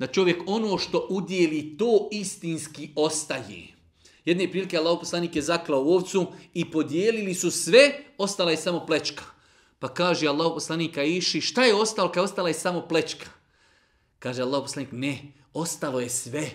[0.00, 3.66] da čovjek ono što udjeli to istinski ostaje.
[4.24, 9.24] Jedne prilike Allah poslanik je zaklao ovcu i podijelili su sve, ostala je samo plečka.
[9.78, 13.26] Pa kaže Allah poslanika iši, šta je ostalo kad ostala je samo plečka?
[14.18, 16.50] Kaže Allah poslanik, ne, ostalo je sve.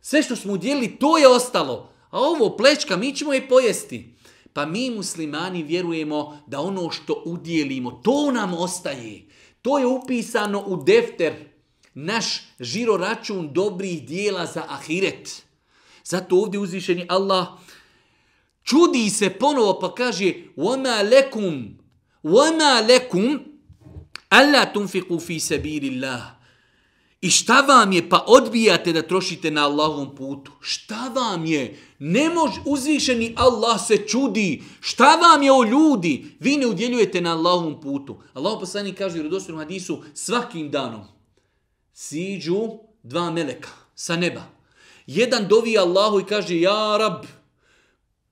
[0.00, 1.92] Sve što smo udjelili, to je ostalo.
[2.10, 4.14] A ovo plečka, mi ćemo je pojesti.
[4.52, 9.28] Pa mi muslimani vjerujemo da ono što udjelimo, to nam ostaje.
[9.62, 11.53] To je upisano u defter,
[11.93, 15.43] naš žiro račun dobrih dijela za ahiret.
[16.03, 17.47] Zato ovdje uzvišeni Allah
[18.63, 21.77] čudi se ponovo pa kaže وَمَا لَكُمْ
[22.23, 23.39] وَمَا لَكُمْ
[24.33, 26.39] أَلَّا تُنْفِقُوا فِي سَبِيلِ اللَّهِ
[27.21, 30.51] I šta vam je pa odbijate da trošite na Allahovom putu?
[30.61, 31.79] Šta vam je?
[31.99, 34.63] Ne može uzvišeni Allah se čudi.
[34.79, 36.37] Šta vam je o ljudi?
[36.39, 38.21] Vi ne udjeljujete na Allahovom putu.
[38.33, 41.19] Allah poslani kaže u redostornom hadisu svakim danom
[41.94, 44.42] siđu dva meleka sa neba.
[45.06, 47.24] Jedan dovi Allahu i kaže ja rab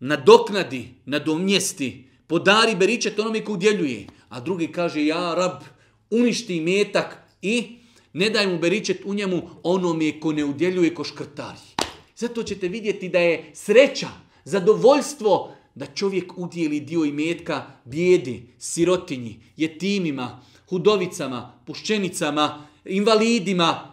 [0.01, 4.07] nadoknadi, nadomjesti, podari beričet onome ko udjeljuje.
[4.29, 5.63] A drugi kaže ja rab
[6.11, 7.79] uništi metak i
[8.13, 11.73] ne daj mu beričet u njemu onome ko ne udjeljuje ko škrtari.
[12.17, 14.09] Zato ćete vidjeti da je sreća,
[14.45, 23.93] zadovoljstvo da čovjek udjeli dio imetka bijedi, sirotinji, jetimima, hudovicama, pušćenicama, invalidima,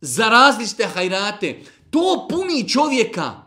[0.00, 1.60] za različite hajrate.
[1.90, 3.42] To puni čovjeka.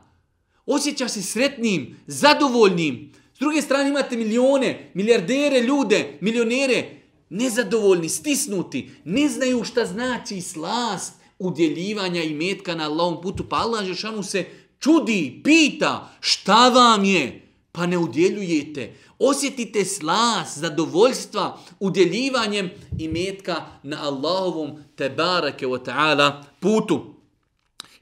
[0.65, 3.13] Osjeća se sretnim, zadovoljnim.
[3.35, 6.89] S druge strane imate milione, milijardere ljude, milionere,
[7.29, 13.49] nezadovoljni, stisnuti, ne znaju šta znači slast udjeljivanja i metka na Allahom putu.
[13.49, 14.45] Pa Allah Žešanu se
[14.79, 18.93] čudi, pita šta vam je, pa ne udjeljujete.
[19.19, 27.13] Osjetite slas, zadovoljstva udjeljivanjem i metka na Allahovom tebarake wa ta'ala putu.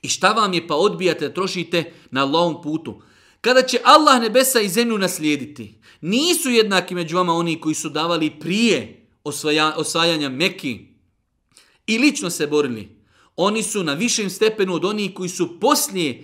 [0.02, 3.02] I šta vam je pa odbijate, trošite na Allahom putu.
[3.42, 8.40] Kada će Allah nebesa i zemlju naslijediti, nisu jednaki među vama oni koji su davali
[8.40, 10.80] prije osvaja, osvajanja Meki
[11.88, 13.02] i lično se borili.
[13.36, 16.24] Oni su na višem stepenu od onih koji su poslije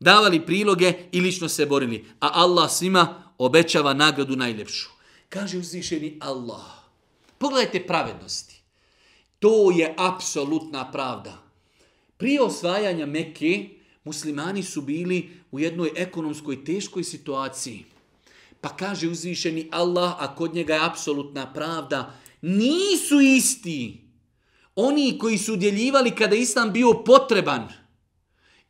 [0.00, 2.04] davali priloge i lično se borili.
[2.20, 4.90] A Allah svima obećava nagradu najljepšu.
[5.28, 6.66] Kaže uzvišeni Allah.
[7.38, 8.62] Pogledajte pravednosti.
[9.38, 11.42] To je apsolutna pravda.
[12.16, 13.68] Prije osvajanja Mekke,
[14.04, 17.84] muslimani su bili u jednoj ekonomskoj teškoj situaciji.
[18.60, 24.02] Pa kaže uzvišeni Allah, a kod njega je apsolutna pravda, nisu isti
[24.76, 27.68] oni koji su udjeljivali kada Islam bio potreban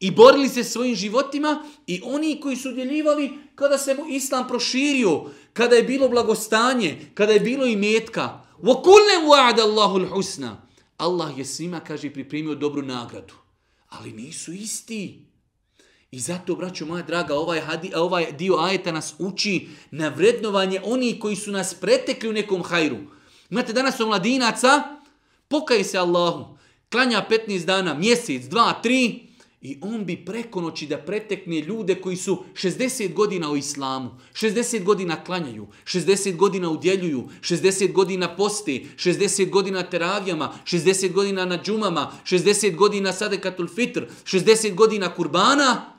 [0.02, 5.24] i borili se svojim životima i oni koji su udjeljivali kada se mu Islam proširio,
[5.54, 8.48] kada je bilo blagostanje, kada je bilo i metka.
[8.64, 10.56] وَكُلَّمْ وَعَدَ اللَّهُ الْحُسْنَ
[10.98, 13.34] Allah je svima, kaže, pripremio dobru nagradu.
[13.90, 15.26] Ali nisu isti.
[16.12, 21.20] I zato, braćo moja draga, ovaj, hadi, ovaj dio ajeta nas uči na vrednovanje oni
[21.20, 22.98] koji su nas pretekli u nekom hajru.
[23.50, 24.84] Imate danas omladinaca,
[25.48, 26.58] pokaj se Allahu,
[26.92, 29.28] klanja 15 dana, mjesec, dva, tri,
[29.63, 34.85] I on bi preko noći da pretekne ljude koji su 60 godina u islamu, 60
[34.85, 42.13] godina klanjaju, 60 godina udjeljuju, 60 godina posti, 60 godina teravijama, 60 godina na džumama,
[42.25, 45.93] 60 godina sadekatul fitr, 60 godina kurbana.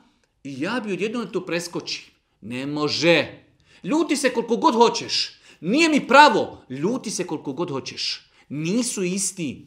[0.44, 2.12] I ja bi odjedno to preskoči.
[2.40, 3.44] Ne može.
[3.84, 5.40] Ljuti se koliko god hoćeš.
[5.60, 6.64] Nije mi pravo.
[6.68, 8.30] Ljuti se koliko god hoćeš.
[8.48, 9.66] Nisu isti.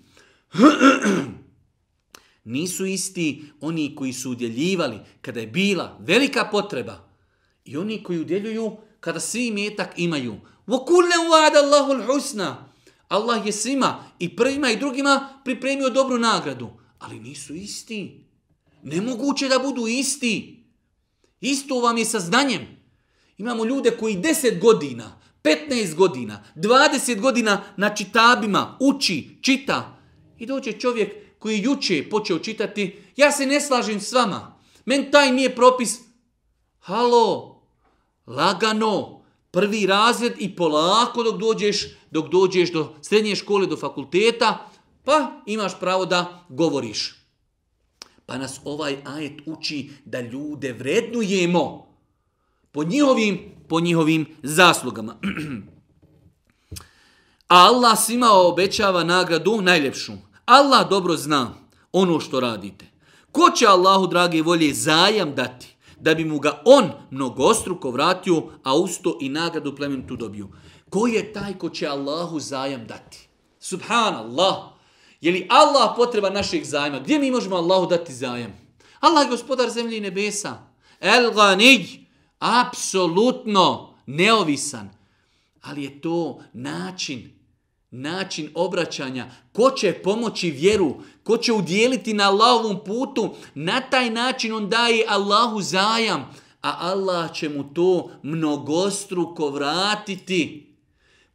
[2.47, 7.09] Nisu isti oni koji su udjeljivali kada je bila velika potreba
[7.65, 10.37] i oni koji udjeljuju kada svi metak imaju.
[10.67, 12.55] وَكُلَّ وَعَدَ اللَّهُ الْحُسْنَ
[13.09, 16.71] Allah je svima i prvima i drugima pripremio dobru nagradu.
[16.99, 18.25] Ali nisu isti.
[18.83, 20.65] Nemoguće da budu isti.
[21.41, 22.67] Isto vam je sa znanjem.
[23.39, 29.99] Imamo ljude koji 10 godina, 15 godina, 20 godina na čitabima uči, čita.
[30.39, 34.58] I dođe čovjek koji juče počeo čitati, ja se ne slažem s vama.
[34.86, 36.00] Men taj nije propis.
[36.80, 37.62] Halo,
[38.28, 39.22] lagano,
[39.52, 44.70] prvi razred i polako dok dođeš, dok dođeš do srednje škole, do fakulteta,
[45.04, 47.16] pa imaš pravo da govoriš.
[48.26, 51.88] Pa nas ovaj ajet uči da ljude vrednujemo
[52.72, 55.16] po njihovim, po njihovim zaslugama.
[57.48, 60.14] A Allah svima obećava nagradu najljepšu.
[60.48, 61.54] Allah dobro zna
[61.92, 62.86] ono što radite.
[63.32, 68.76] Ko će Allahu, drage volje, zajam dati da bi mu ga on mnogostruko vratio, a
[68.76, 70.48] usto i nagradu plemenitu dobio?
[70.90, 73.28] Ko je taj ko će Allahu zajam dati?
[73.60, 74.56] Subhanallah.
[75.22, 77.00] Je li Allah potreba naših zajma?
[77.00, 78.54] Gdje mi možemo Allahu dati zajam?
[79.00, 80.58] Allah je gospodar zemlje i nebesa.
[81.00, 81.86] El ganij.
[82.40, 84.90] Apsolutno neovisan.
[85.62, 87.37] Ali je to način
[87.92, 94.54] način obraćanja, ko će pomoći vjeru, ko će udjeliti na Allahovom putu, na taj način
[94.54, 100.74] on daje Allahu zajam, a Allah će mu to mnogostruko vratiti.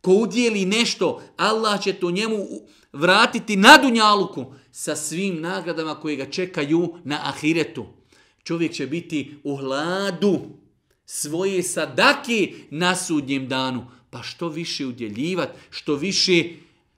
[0.00, 2.46] Ko udjeli nešto, Allah će to njemu
[2.92, 7.84] vratiti na dunjaluku sa svim nagradama koje ga čekaju na ahiretu.
[8.44, 10.40] Čovjek će biti u hladu
[11.06, 16.44] svoje sadake na sudnjem danu pa što više udjeljivati, što više,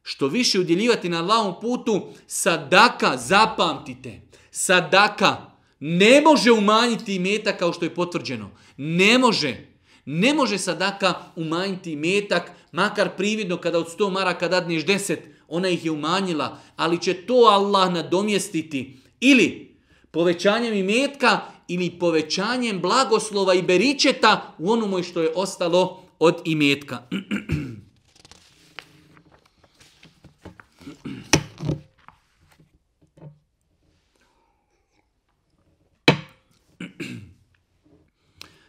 [0.02, 5.36] što više udjeljivati na Allahom putu, sadaka, zapamtite, sadaka
[5.80, 8.50] ne može umanjiti imetak kao što je potvrđeno.
[8.76, 9.66] Ne može.
[10.04, 15.16] Ne može sadaka umanjiti metak, makar prividno kada od 100 maraka dadneš 10,
[15.48, 18.96] ona ih je umanjila, ali će to Allah nadomjestiti.
[19.20, 19.76] Ili
[20.10, 27.02] povećanjem imetka, ili povećanjem blagoslova i beričeta u onome što je ostalo od imetka.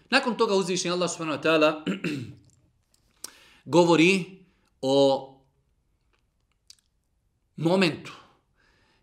[0.09, 1.83] Nakon toga uzvišnji Allah subhanahu wa ta'ala
[3.75, 4.25] govori
[4.81, 5.31] o
[7.55, 8.11] momentu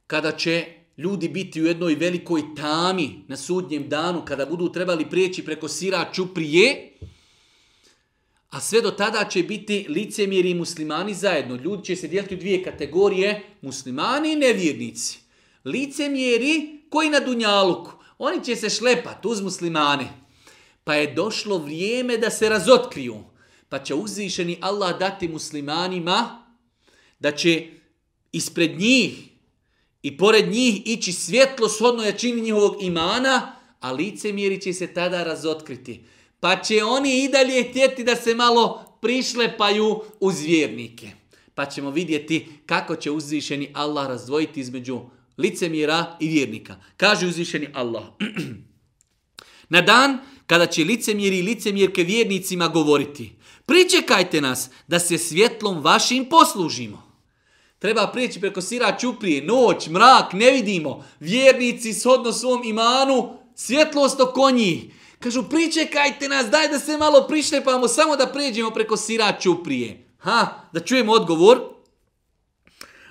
[0.07, 5.45] kada će ljudi biti u jednoj velikoj tami na sudnjem danu, kada budu trebali prijeći
[5.45, 6.93] preko sira čuprije,
[8.53, 11.57] A sve do tada će biti licemjeri i muslimani zajedno.
[11.57, 15.19] Ljudi će se dijeliti u dvije kategorije, muslimani i nevjernici.
[15.65, 20.09] Licemjeri koji na Dunjaluku, oni će se šlepati uz muslimane.
[20.85, 23.25] Pa je došlo vrijeme da se razotkriju.
[23.69, 26.47] Pa će uzvišeni Allah dati muslimanima
[27.19, 27.67] da će
[28.33, 29.13] ispred njih
[30.03, 36.05] i pored njih ići svjetlo shodno jačini njihovog imana, a licemjeri će se tada razotkriti
[36.43, 41.11] pa će oni i dalje htjeti da se malo prišlepaju uz vjernike.
[41.55, 45.01] Pa ćemo vidjeti kako će uzvišeni Allah razdvojiti između
[45.39, 46.77] licemjera i vjernika.
[46.97, 48.03] Kaže uzvišeni Allah.
[49.75, 53.33] Na dan kada će licemjeri i licemjerke vjernicima govoriti,
[53.67, 57.13] pričekajte nas da se svjetlom vašim poslužimo.
[57.79, 61.05] Treba prijeći preko sira čuprije, noć, mrak, ne vidimo.
[61.21, 65.02] Vjernici shodno svom imanu, svjetlost oko njih.
[65.23, 70.07] Kažu, pričekajte nas, daj da se malo prišlepamo, samo da pređemo preko sira čuprije.
[70.19, 71.61] Ha, da čujemo odgovor.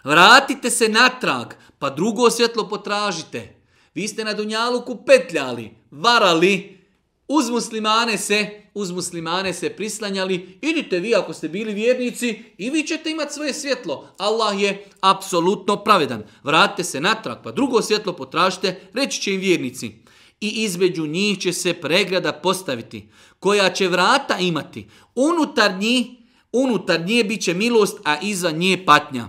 [0.03, 3.55] Vratite se natrag, pa drugo svjetlo potražite.
[3.93, 6.79] Vi ste na Dunjaluku petljali, varali,
[7.27, 10.59] uz muslimane se, uz muslimane se prislanjali.
[10.61, 14.09] Idite vi ako ste bili vjernici i vi ćete imati svoje svjetlo.
[14.17, 16.23] Allah je apsolutno pravedan.
[16.43, 20.01] Vratite se natrag, pa drugo svjetlo potražite, reći će im vjernici
[20.41, 24.87] i između njih će se pregrada postaviti, koja će vrata imati.
[25.15, 26.07] Unutar njih,
[26.51, 29.27] unutar nje bit će milost, a iza nje patnja.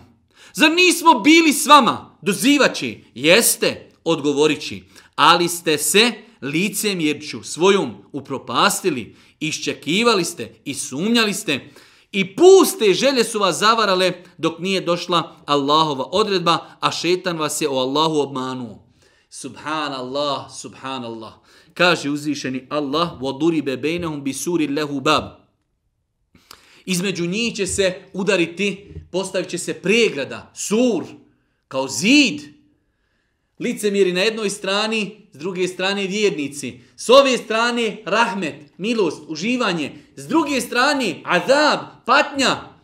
[0.53, 2.19] Zar nismo bili s vama?
[2.23, 4.85] Dozivaći, jeste, odgovorići,
[5.15, 11.71] ali ste se licem jerču svojom upropastili, iščekivali ste i sumnjali ste
[12.13, 17.69] i puste želje su vas zavarale dok nije došla Allahova odredba, a šetan vas je
[17.69, 18.92] o Allahu obmanuo.
[19.32, 21.34] Subhanallah, subhanallah.
[21.74, 25.48] Kaže uzvišeni Allah, وَضُرِبَ بَيْنَهُمْ بِسُورِ لَهُ بَابِ
[26.86, 31.04] Između njih će se udariti, postavit će se pregrada, sur,
[31.68, 32.42] kao zid.
[33.60, 36.80] Licemjeri na jednoj strani, s druge strane vjernici.
[36.96, 39.92] S ove strane rahmet, milost, uživanje.
[40.16, 42.78] S druge strane azab, patnja.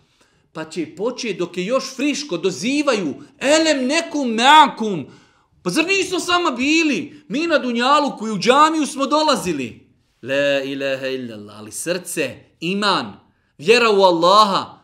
[0.54, 3.14] Pa će početi dok je još friško, dozivaju.
[3.40, 5.06] Elem nekum meakum.
[5.69, 7.25] Pa zar nismo sama bili?
[7.29, 9.89] Mi na Dunjalu koju u džamiju smo dolazili.
[10.23, 13.13] La ilaha illallah, ali srce, iman,
[13.59, 14.79] vjera u Allaha.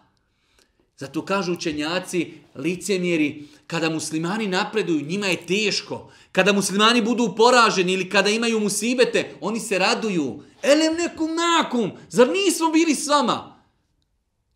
[0.97, 6.13] Zato kažu učenjaci, licemjeri, kada muslimani napreduju, njima je teško.
[6.33, 10.43] Kada muslimani budu poraženi ili kada imaju musibete, oni se raduju.
[10.63, 13.57] Elem nekum nakum, zar nismo bili s vama?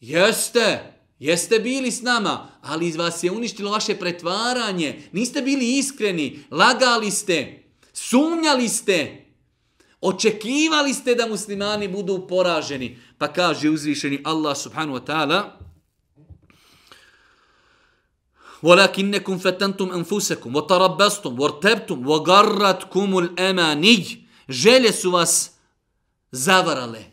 [0.00, 5.09] Jeste, jeste bili s nama, ali iz vas je uništilo vaše pretvaranje.
[5.11, 9.25] Niste bili iskreni, lagali ste, sumnjali ste.
[10.01, 12.97] Očekivali ste da muslimani budu poraženi.
[13.17, 15.63] Pa kaže uzvišeni Allah subhanahu wa ta'ala
[18.63, 24.17] وَلَكِنَّكُمْ فَتَنْتُمْ أَنْفُسَكُمْ وَتَرَبَّسْتُمْ وَرْتَبْتُمْ وَغَرَّتْكُمُ الْأَمَانِجِ
[24.49, 25.51] Želje su vas
[26.31, 27.03] zavarale.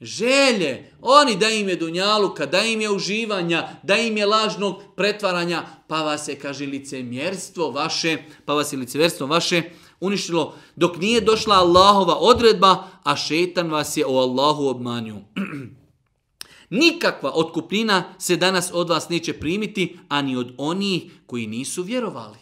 [0.00, 0.92] Želje.
[1.00, 6.02] Oni da im je dunjaluka, da im je uživanja, da im je lažnog pretvaranja, pa
[6.02, 9.62] vas je, kaže, licemjerstvo vaše, pa vas je licemjerstvo vaše
[10.00, 15.16] uništilo dok nije došla Allahova odredba, a šetan vas je o Allahu obmanju.
[16.70, 22.38] Nikakva otkupnina se danas od vas neće primiti, ani od onih koji nisu vjerovali.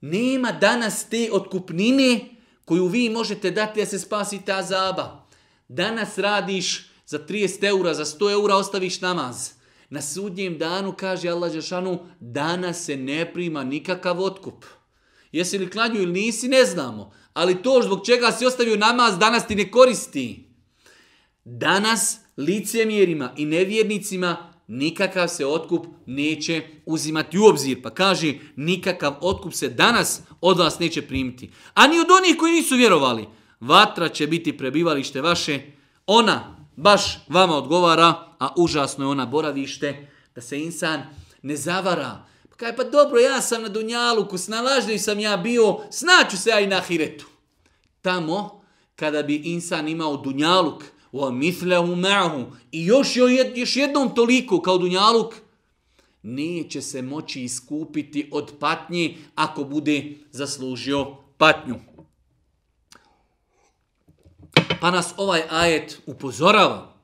[0.00, 2.20] Nema danas te otkupnine
[2.64, 5.25] koju vi možete dati da se spasite azaba.
[5.68, 9.50] Danas radiš za 30 eura, za 100 eura ostaviš namaz.
[9.90, 14.64] Na sudnjem danu, kaže Allah Žešanu, danas se ne prima nikakav otkup.
[15.32, 17.12] Jesi li klanju ili nisi, ne znamo.
[17.34, 20.48] Ali to zbog čega si ostavio namaz danas ti ne koristi.
[21.44, 27.82] Danas licemjerima i nevjernicima nikakav se otkup neće uzimati u obzir.
[27.82, 31.50] Pa kaže, nikakav otkup se danas od vas neće primiti.
[31.74, 33.26] A ni od onih koji nisu vjerovali.
[33.60, 35.60] Vatra će biti prebivalište vaše.
[36.06, 41.02] Ona baš vama odgovara, a užasno je ona boravište da se insan
[41.42, 42.26] ne zavara.
[42.50, 46.60] Pa kaj pa dobro, ja sam na Dunjaluku, snalažljiv sam ja bio, snaću se ja
[46.60, 47.26] i na Hiretu.
[48.02, 48.62] Tamo,
[48.96, 53.16] kada bi insan imao Dunjaluk, wa mithlehu ma'hu, i još,
[53.54, 55.34] još jednom toliko kao Dunjaluk,
[56.22, 61.95] neće se moći iskupiti od patnji ako bude zaslužio patnju.
[64.86, 66.94] Pa nas ovaj ajet upozorava.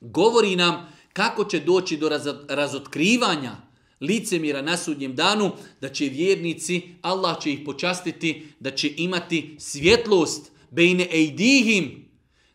[0.00, 2.10] Govori nam kako će doći do
[2.48, 3.56] razotkrivanja
[4.00, 10.50] licemira na sudnjem danu, da će vjernici, Allah će ih počastiti, da će imati svjetlost
[10.70, 12.08] bejne ejdihim,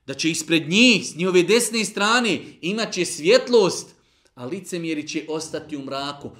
[0.08, 3.96] da će ispred njih, s njihove desne strane, imat će svjetlost,
[4.36, 6.32] a licemjeri će ostati u mraku.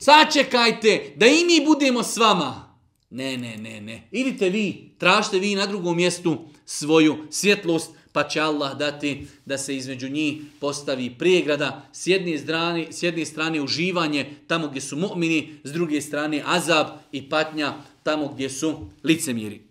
[0.00, 2.78] Sačekajte da i mi budemo s vama.
[3.10, 4.08] Ne, ne, ne, ne.
[4.12, 9.76] Idite vi, tražite vi na drugom mjestu svoju svjetlost, pa će Allah dati da se
[9.76, 15.48] između njih postavi pregrada, s jedne strane, s jedne strane uživanje tamo gdje su mu'mini,
[15.64, 19.62] s druge strane azab i patnja tamo gdje su licemjeri.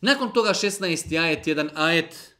[0.00, 1.20] Nakon toga 16.
[1.22, 2.34] ajet, jedan ajet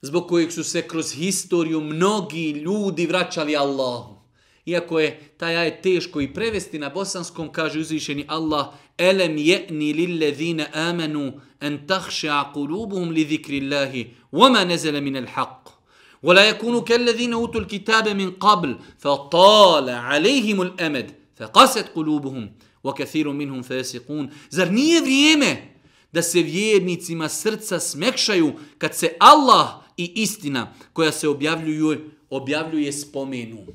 [0.00, 4.21] zbog kojeg su se kroz historiju mnogi ljudi vraćali Allahu.
[4.65, 10.67] Iako je taj ajet teško i prevesti na bosanskom, kaže uzvišeni Allah, Elem je'ni lillezine
[10.73, 15.77] amenu en tahše'a kulubuhum li zikri Allahi, wama nezele min al haq.
[16.23, 22.51] ولا يكونوا كالذين اوتوا الكتاب من قبل فطال عليهم الامد فقست قلوبهم
[22.83, 25.73] وكثير منهم فاسقون zar nije vrijeme
[26.11, 31.99] da se vjernicima srca smekšaju kad se Allah i istina koja se objavljuje
[32.29, 33.65] objavljuje spomenu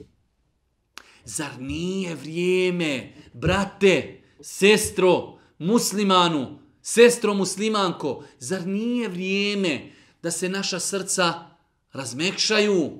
[1.27, 9.91] Zar nije vrijeme, brate, sestro, muslimanu, sestro muslimanko, zar nije vrijeme
[10.23, 11.33] da se naša srca
[11.93, 12.91] razmekšaju?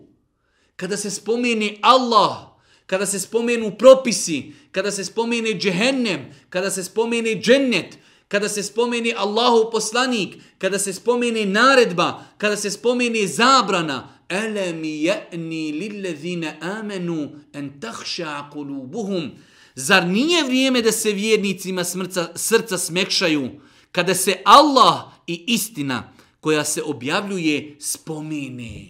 [0.76, 2.38] Kada se spomeni Allah,
[2.86, 7.98] kada se spomenu propisi, kada se spomene džehennem, kada se spomene džennet,
[8.29, 15.73] kada se spomeni Allahu poslanik, kada se spomeni naredba, kada se spomeni zabrana, ألم يأني
[15.73, 19.31] للذين آمنوا أن تخشع قلوبهم
[19.75, 23.51] Zar nije vrijeme da se vjernicima smrca, srca smekšaju
[23.93, 28.87] kada se Allah i istina koja se objavljuje spomene?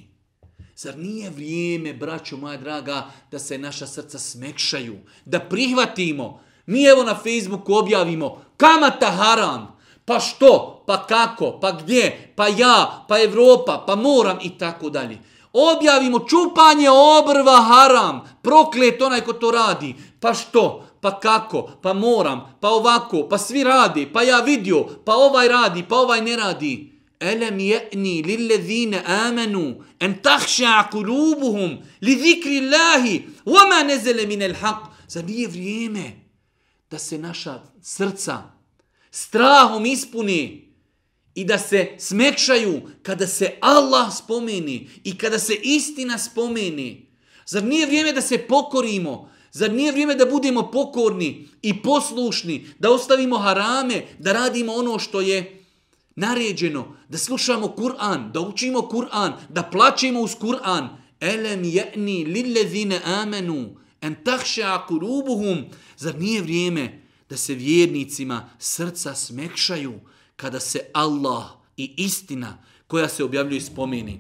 [0.76, 6.40] Zar nije vrijeme, braćo moja draga, da se naša srca smekšaju, da prihvatimo?
[6.68, 13.05] Mi evo na Facebooku objavimo kamata haram, pa što, pa kako, pa gdje, pa ja,
[13.07, 14.38] pa Evropa, pa moram?
[14.41, 15.18] I tako dalje.
[15.53, 22.57] Objavimo čupanje obrva haram, proklet onaj ko to radi, pa što, pa kako, pa moram,
[22.59, 26.93] pa ovako, pa svi radi, pa ja vidio, pa ovaj radi, pa ovaj ne radi.
[27.20, 34.86] Elem je'ni lillezine amenu en tahša kulubuhum li zikri Allahi vama nezele minel haq.
[35.07, 36.26] Zar nije vrijeme
[36.91, 38.57] da se naša srca
[39.11, 40.67] strahom ispuni
[41.35, 47.07] i da se smekšaju kada se Allah spomeni i kada se istina spomeni.
[47.45, 49.29] Zar nije vrijeme da se pokorimo?
[49.51, 55.21] Zar nije vrijeme da budemo pokorni i poslušni, da ostavimo harame, da radimo ono što
[55.21, 55.63] je
[56.15, 60.88] naređeno, da slušamo Kur'an, da učimo Kur'an, da plaćemo uz Kur'an.
[61.19, 65.65] Elem je'ni lillezine amenu, en tahša kurubuhum.
[65.97, 69.99] Zar nije vrijeme da se vjernicima srca smekšaju
[70.35, 71.45] kada se Allah
[71.77, 74.19] i istina koja se objavljuje spomeni?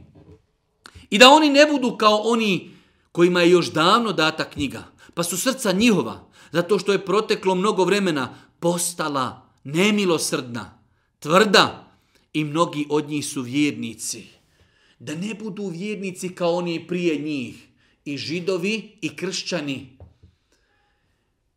[1.09, 2.71] I da oni ne budu kao oni
[3.11, 7.83] kojima je još davno data knjiga, pa su srca njihova, zato što je proteklo mnogo
[7.83, 10.79] vremena, postala nemilosrdna,
[11.19, 11.87] tvrda
[12.33, 14.27] i mnogi od njih su vjernici.
[14.99, 17.66] Da ne budu vjernici kao oni prije njih,
[18.07, 19.97] i židovi i kršćani.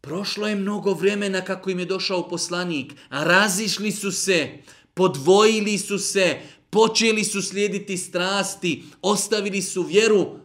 [0.01, 4.49] Prošlo je mnogo vremena kako im je došao poslanik, a razišli su se,
[4.95, 6.41] podvojili su se,
[6.71, 10.41] počeli su slijediti strasti, ostavili su vjeru,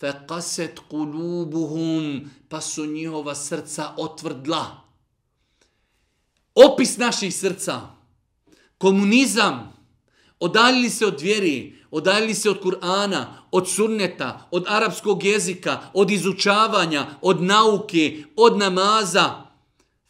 [0.00, 4.80] Fekaset kulubuhum, pa su njihova srca otvrdla.
[6.54, 7.80] Opis naših srca.
[8.78, 9.72] Komunizam.
[10.38, 17.06] Odaljili se od vjeri odaljili se od Kur'ana od sunneta od arapskog jezika od izučavanja
[17.20, 19.30] od nauke od namaza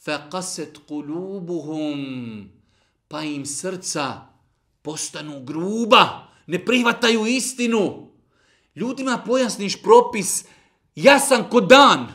[0.07, 2.45] faqaset qulubuhum
[3.09, 4.21] pa im srca
[4.83, 8.11] postanu gruba ne prihvataju istinu
[8.77, 10.45] Ljudima pojasniš propis
[10.95, 12.09] jasan ko dan.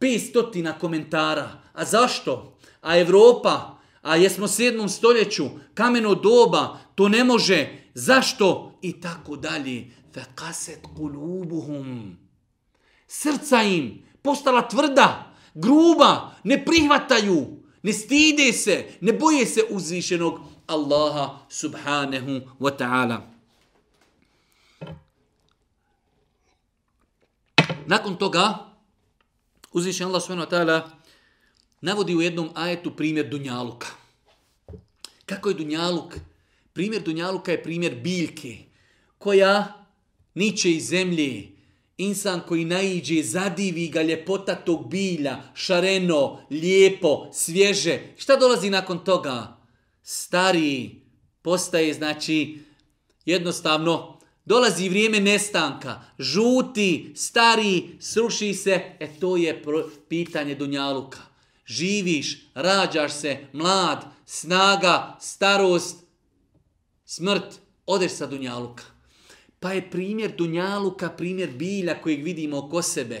[0.00, 1.50] 500 komentara.
[1.72, 2.58] A zašto?
[2.80, 3.78] A Evropa?
[4.02, 5.44] A jesmo u sedmom stoljeću?
[5.74, 6.78] Kameno doba?
[6.94, 7.68] To ne može.
[7.94, 8.73] Zašto?
[8.84, 9.88] I tako dalje.
[10.12, 12.18] Fekaset kulubuhum.
[13.08, 21.38] Srca im postala tvrda, gruba, ne prihvataju, ne stide se, ne boje se uzvišenog Allaha
[21.48, 23.18] subhanahu wa ta'ala.
[27.86, 28.72] Nakon toga,
[29.72, 30.78] uzvišen Allah subhanahu wa ta'ala
[31.80, 33.86] navodi u jednom ajetu primjer Dunjaluka.
[35.26, 36.14] Kako je Dunjaluk?
[36.72, 38.73] Primjer Dunjaluka je primjer biljke
[39.24, 39.86] koja
[40.34, 41.48] niče iz zemlje.
[41.96, 48.00] Insan koji naiđe, zadivi ga ljepota tog bilja, šareno, lijepo, svježe.
[48.16, 49.56] Šta dolazi nakon toga?
[50.02, 50.90] Stari
[51.42, 52.58] postaje, znači,
[53.24, 54.14] jednostavno
[54.44, 59.62] Dolazi vrijeme nestanka, žuti, stari, sruši se, e to je
[60.08, 61.18] pitanje Dunjaluka.
[61.66, 65.96] Živiš, rađaš se, mlad, snaga, starost,
[67.04, 68.93] smrt, odeš sa Dunjaluka.
[69.64, 73.20] Pa je primjer Dunjaluka, primjer bilja kojeg vidimo oko sebe.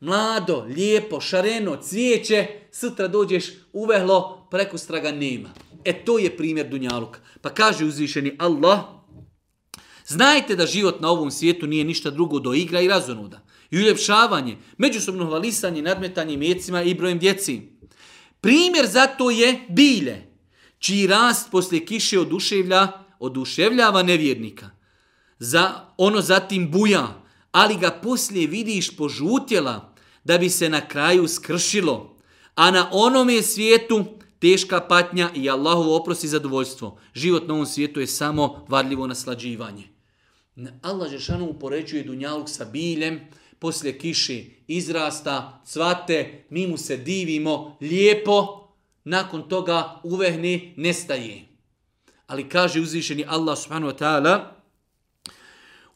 [0.00, 5.50] Mlado, lijepo, šareno, cvijeće, sutra dođeš uvehlo, preko straga nema.
[5.84, 7.20] E to je primjer Dunjaluka.
[7.40, 8.80] Pa kaže uzvišeni Allah,
[10.06, 13.44] Znajte da život na ovom svijetu nije ništa drugo do igra i razonuda.
[13.70, 17.60] I uljepšavanje, međusobno hvalisanje, nadmetanje mjecima i brojem djeci.
[18.40, 20.26] Primjer za to je bilje,
[20.78, 22.88] čiji rast poslije kiše oduševlja,
[23.18, 24.81] oduševljava nevjernika.
[25.44, 27.22] Za ono zatim buja,
[27.52, 32.16] ali ga poslije vidiš požutjela da bi se na kraju skršilo.
[32.54, 34.04] A na onome svijetu
[34.38, 36.98] teška patnja i Allahu oprosti zadovoljstvo.
[37.14, 39.88] Život na ovom svijetu je samo varljivo naslađivanje.
[40.82, 43.20] Allah Žešanu upoređuje Dunjaluk sa biljem,
[43.58, 48.68] poslije kiše izrasta, cvate, mi mu se divimo, lijepo,
[49.04, 51.48] nakon toga uvehni, nestaje.
[52.26, 54.61] Ali kaže uzvišeni Allah subhanahu wa ta'ala,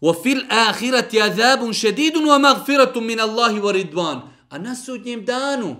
[0.01, 5.76] وَفِي الْآخِرَةِ عَذَابٌ شَدِيدٌ وَمَغْفِرَةٌ مِنَ اللَّهِ وَرِدْوَانٌ A na sudnjem danu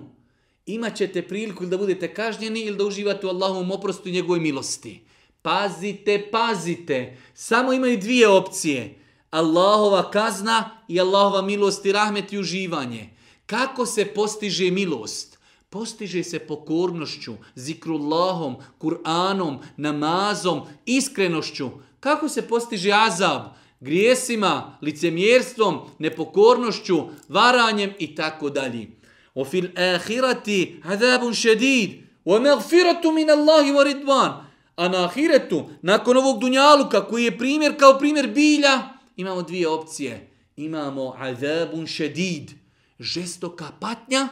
[0.65, 4.39] imat ćete priliku ili da budete kažnjeni ili da uživate u Allahovom oprostu i njegovoj
[4.39, 5.05] milosti.
[5.41, 7.17] Pazite, pazite.
[7.34, 8.99] Samo imaju dvije opcije.
[9.29, 13.09] Allahova kazna i Allahova milost i rahmet i uživanje.
[13.45, 15.39] Kako se postiže milost?
[15.69, 21.69] Postiže se pokornošću, zikrullahom, Kur'anom, namazom, iskrenošću.
[21.99, 23.41] Kako se postiže azab?
[23.80, 26.96] Grijesima, licemjerstvom, nepokornošću,
[27.28, 28.86] varanjem i tako dalje.
[29.34, 31.90] O fil ahirati azabun šedid,
[32.24, 34.46] o magfiratu min Allahi wa ridvan.
[34.76, 38.82] A na ahiretu, nakon ovog dunjaluka koji je primjer kao primjer bilja,
[39.16, 40.30] imamo dvije opcije.
[40.56, 42.50] Imamo azabun šedid,
[42.98, 44.28] žestoka patnja,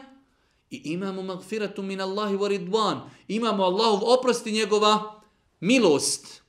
[0.71, 3.01] i imamo magfiratu min Allahi wa ridvan.
[3.29, 5.21] Imamo Allahov oprosti njegova
[5.61, 6.43] milost.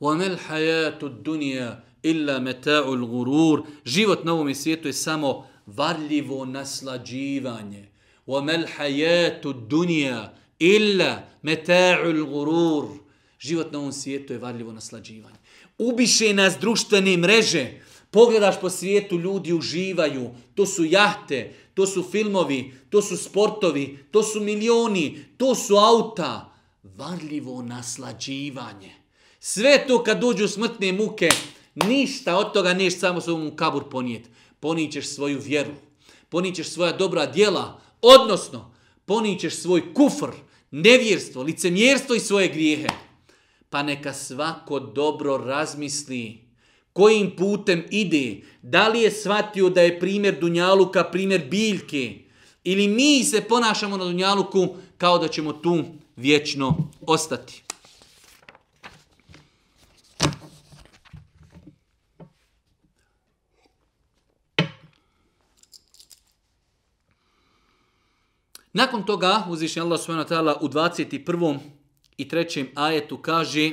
[0.00, 3.62] وَمَا الْحَيَاتُ الدُّنْيَا إِلَّا مَتَاعُ الْغُرُورِ.
[3.84, 7.88] Život na ovom svijetu je samo varljivo naslađivanje.
[8.26, 12.84] وَمَا الْحَيَاتُ الدُّنْيَا إِلَّا مَتَاعُ الْغُرُورِ.
[13.38, 15.36] Život na ovom svijetu je varljivo naslađivanje.
[15.78, 17.80] Ubiše nas društvene mreže.
[18.10, 20.30] Pogledaš po svijetu, ljudi uživaju.
[20.54, 26.52] To su jahte, to su filmovi, to su sportovi, to su milioni, to su auta.
[26.82, 29.05] Varljivo naslađivanje.
[29.48, 31.28] Sve to kad dođu smrtne muke,
[31.74, 34.22] ništa od toga neš samo svom kabur ponijet.
[34.60, 35.70] Ponićeš svoju vjeru,
[36.28, 38.74] ponićeš svoja dobra djela, odnosno
[39.04, 40.30] ponićeš svoj kufr,
[40.70, 42.88] nevjerstvo, licemjerstvo i svoje grijehe.
[43.70, 46.38] Pa neka svako dobro razmisli
[46.92, 52.18] kojim putem ide, da li je shvatio da je primjer Dunjaluka primjer biljke,
[52.64, 54.68] ili mi se ponašamo na Dunjaluku
[54.98, 55.84] kao da ćemo tu
[56.16, 57.65] vječno ostati.
[68.76, 70.34] Nakon toga, uzvišnji Allah s.w.t.
[70.60, 71.58] u 21.
[72.16, 72.66] i 3.
[72.74, 73.72] ajetu kaže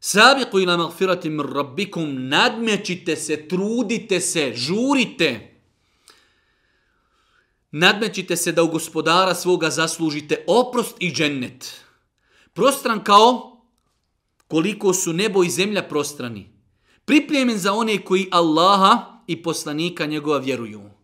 [0.00, 5.60] Sabiqu ila magfirati mir rabbikum, nadmećite se, trudite se, žurite.
[7.70, 11.80] Nadmećite se da u gospodara svoga zaslužite oprost i džennet.
[12.52, 13.60] Prostran kao
[14.48, 16.52] koliko su nebo i zemlja prostrani.
[17.04, 20.97] Pripremljen za one koji Allaha i poslanika njegova vjeruju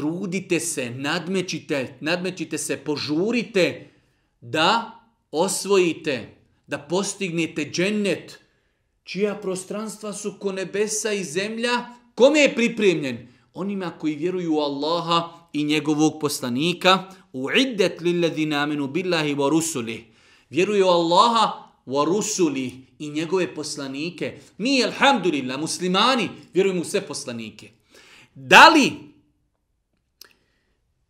[0.00, 3.90] trudite se, nadmećite, nadmećite se, požurite
[4.40, 4.90] da
[5.30, 6.36] osvojite,
[6.66, 8.40] da postignete džennet,
[9.04, 11.84] čija prostranstva su ko nebesa i zemlja,
[12.14, 13.28] kome je pripremljen?
[13.54, 20.04] Onima koji vjeruju u Allaha i njegovog poslanika, u iddet lilladina aminu billahi wa rusuli.
[20.50, 21.52] Vjeruju u Allaha
[21.86, 24.38] wa rusuli i njegove poslanike.
[24.58, 27.70] Mi, alhamdulillah, muslimani, vjerujemo u sve poslanike.
[28.34, 29.09] Da li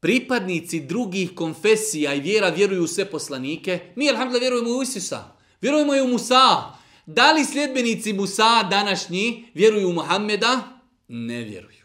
[0.01, 5.37] pripadnici drugih konfesija i vjera vjeruju u sve poslanike, mi, alhamdulillah, vjerujemo u Isusa.
[5.61, 6.81] Vjerujemo i u Musa.
[7.07, 10.81] Da li sljedbenici Musa današnji vjeruju u Muhammeda?
[11.09, 11.85] Ne vjeruju.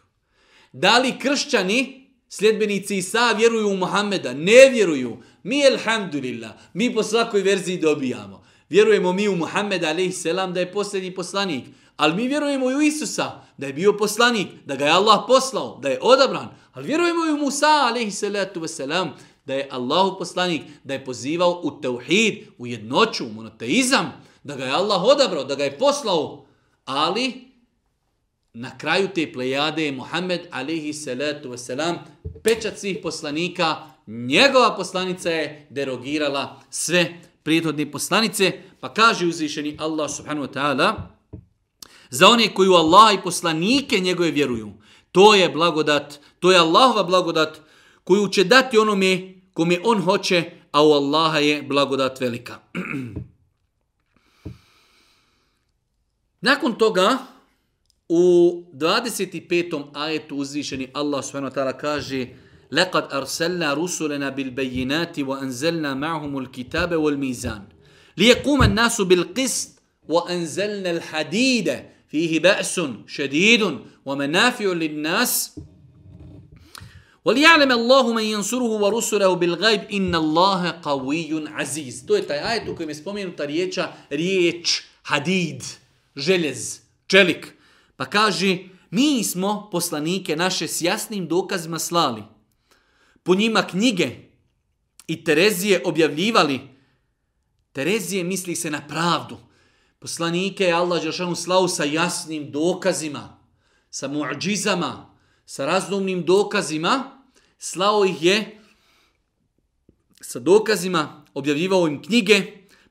[0.74, 4.34] Da li kršćani, sljedbenici Isa, vjeruju u Muhammeda?
[4.34, 5.18] Ne vjeruju.
[5.44, 8.46] Mi, alhamdulillah, mi po svakoj verziji dobijamo.
[8.70, 10.24] Vjerujemo mi u Muhammeda, a.s.
[10.54, 11.66] da je posljednji poslanik.
[11.98, 15.80] Ali mi vjerujemo i u Isusa, da je bio poslanik, da ga je Allah poslao,
[15.82, 16.48] da je odabran.
[16.74, 19.10] Ali vjerujemo i u Musa, alaihi salatu wasalam,
[19.46, 24.66] da je Allahu poslanik, da je pozivao u tauhid, u jednoću, u monoteizam, da ga
[24.66, 26.46] je Allah odabrao, da ga je poslao.
[26.86, 27.52] Ali
[28.54, 31.96] na kraju te plejade je Muhammed, alaihi salatu wasalam,
[32.44, 33.76] pečat svih poslanika,
[34.08, 41.15] njegova poslanica je derogirala sve prijetodne poslanice, pa kaže uzvišeni Allah subhanahu wa ta'ala,
[42.11, 44.73] za one koji u Allah i poslanike njegove vjeruju.
[45.13, 47.61] To je blagodat, to je Allahova blagodat
[48.05, 52.59] koju će dati onome kome on hoće, a u Allaha je blagodat velika.
[56.41, 57.19] Nakon toga,
[58.09, 59.85] u 25.
[59.95, 62.27] ajetu uzvišeni Allah subhanahu wa ta'ala kaže
[62.71, 67.63] لَقَدْ أَرْسَلْنَا رُسُلَنَا بِالْبَيِّنَاتِ وَأَنْزَلْنَا مَعْهُمُ الْكِتَابَ وَالْمِيزَانِ
[68.17, 69.69] لِيَقُومَ النَّاسُ بِالْقِسْطِ
[70.09, 71.69] وَأَنْزَلْنَا الْحَدِيدَ
[72.15, 75.61] فيه بأس شديد ومنافع للناس
[77.25, 82.77] وليعلم الله من ينصره ورسله بالغيب إن الله قوي عزيز to je taj ajet u
[82.77, 85.63] kojem je spomenuta riječa riječ hadid
[86.17, 87.55] željez čelik
[87.97, 88.59] pa kaže
[88.91, 92.23] mi smo poslanike naše s jasnim dokazima slali
[93.23, 94.11] po njima knjige
[95.07, 96.61] i Terezije objavljivali
[97.73, 99.37] Terezije misli se na pravdu
[100.06, 103.40] Poslanike je Allah Đeršanu slao sa jasnim dokazima,
[103.90, 107.26] sa muđizama, sa razumnim dokazima.
[107.58, 108.62] Slao ih je
[110.22, 112.42] sa dokazima, objavljivao im knjige,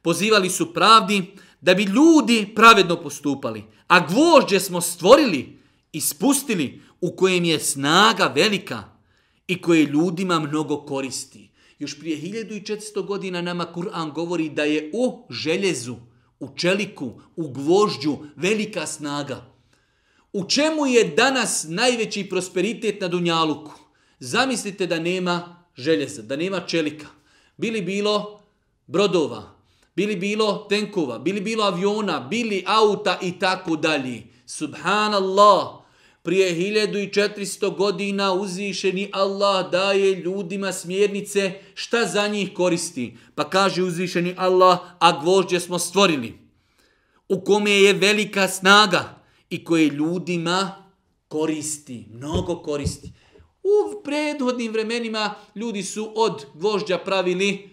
[0.02, 1.22] pozivali su pravdi,
[1.60, 3.64] da bi ljudi pravedno postupali.
[3.86, 5.58] A gvožđe smo stvorili
[5.92, 8.84] i spustili u kojem je snaga velika
[9.46, 11.50] i koje ljudima mnogo koristi.
[11.78, 15.96] Još prije 1400 godina nama Kur'an govori da je u željezu,
[16.40, 19.44] u čeliku, u gvožđu velika snaga.
[20.32, 23.72] U čemu je danas najveći prosperitet na Dunjaluku?
[24.18, 27.06] Zamislite da nema željeza, da nema čelika.
[27.56, 28.40] Bili bilo
[28.86, 29.54] brodova,
[29.96, 34.22] bili bilo tenkova, bili bilo aviona, bili auta i tako dalje.
[34.46, 35.83] Subhanallah,
[36.24, 43.16] prije 1400 godina uzvišeni Allah daje ljudima smjernice šta za njih koristi.
[43.34, 46.38] Pa kaže uzvišeni Allah, a gvožđe smo stvorili.
[47.28, 50.90] U kome je velika snaga i koje ljudima
[51.28, 53.12] koristi, mnogo koristi.
[53.62, 57.68] U prethodnim vremenima ljudi su od gvožđa pravili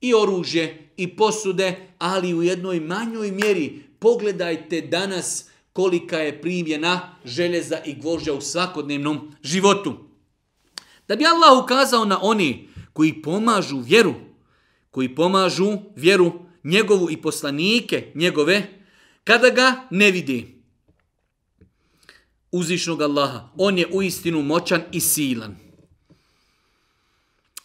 [0.00, 3.82] i oružje i posude, ali u jednoj manjoj mjeri.
[3.98, 9.97] Pogledajte danas kolika je primjena željeza i gvožđa u svakodnevnom životu.
[11.07, 14.13] Da bi Allah ukazao na oni koji pomažu vjeru,
[14.91, 16.31] koji pomažu vjeru
[16.63, 18.79] njegovu i poslanike njegove,
[19.23, 20.61] kada ga ne vidi.
[22.51, 25.55] Uzvišnog Allaha, on je uistinu moćan i silan.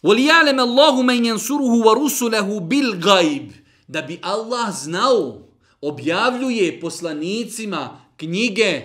[0.03, 3.51] وَلِيَعْلَمَ اللَّهُ مَنْ يَنْسُرُهُ وَرُسُلَهُ بِالْغَيْبِ
[3.87, 5.41] Da bi Allah znao,
[5.80, 8.82] objavljuje poslanicima knjige,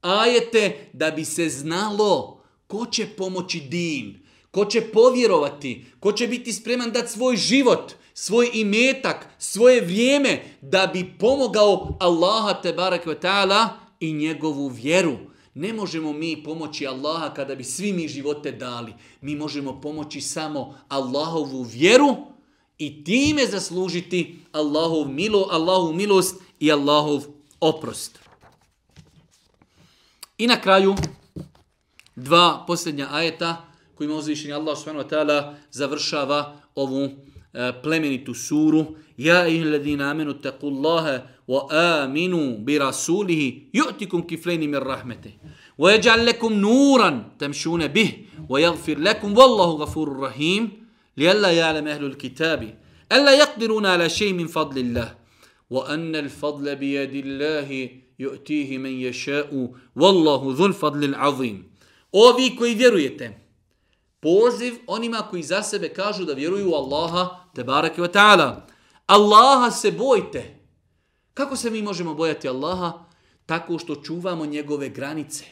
[0.00, 6.52] ajete, da bi se znalo ko će pomoći din, ko će povjerovati, ko će biti
[6.52, 13.68] spreman dati svoj život, svoj imetak, svoje vrijeme, da bi pomogao Allaha te barek ta'ala
[14.00, 15.16] i njegovu vjeru.
[15.54, 18.92] Ne možemo mi pomoći Allaha kada bi svi mi živote dali.
[19.20, 22.16] Mi možemo pomoći samo Allahovu vjeru
[22.78, 27.28] i time zaslužiti Allahov milo, Allahov milost i Allahov
[27.60, 28.18] oprost.
[30.38, 30.94] I na kraju
[32.16, 38.84] dva posljednja ajeta kojima uzvišenje Allah subhanahu wa ta'ala završava ovu e, plemenitu suru.
[39.16, 45.32] Ja ih ladina amenu taku Allahe wa aminu bi rasulihi ju'tikum kifleni mir rahmete.
[45.78, 50.70] Wa jeđal lekum nuran temšune bih wa jagfir lekum wallahu gafuru rahim
[51.16, 52.85] li alla ja'lam ahlu kitabi.
[53.08, 55.08] Alla yaqdiruna ala shay min fadlillah.
[55.70, 61.64] Wa anna al fadla bi yadi Allahi yu'tihi man yasha'u wallahu dhul fadlil azim.
[62.12, 63.40] Ovi koji vjerujete,
[64.20, 68.66] poziv onima koji za sebe kažu da vjeruju u Allaha te bareke ve taala.
[69.06, 70.56] Allaha se bojte.
[71.34, 72.92] Kako se mi možemo bojati Allaha?
[73.46, 75.44] Tako što čuvamo njegove granice.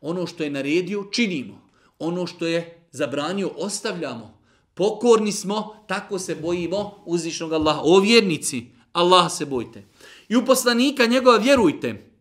[0.00, 1.70] Ono što je naredio, činimo.
[1.98, 4.39] Ono što je zabranio, ostavljamo.
[4.80, 7.80] Pokorni smo, tako se bojimo uzvišnog Allaha.
[7.84, 9.84] O vjernici, Allaha se bojte.
[10.28, 12.12] I u poslanika njegova vjerujte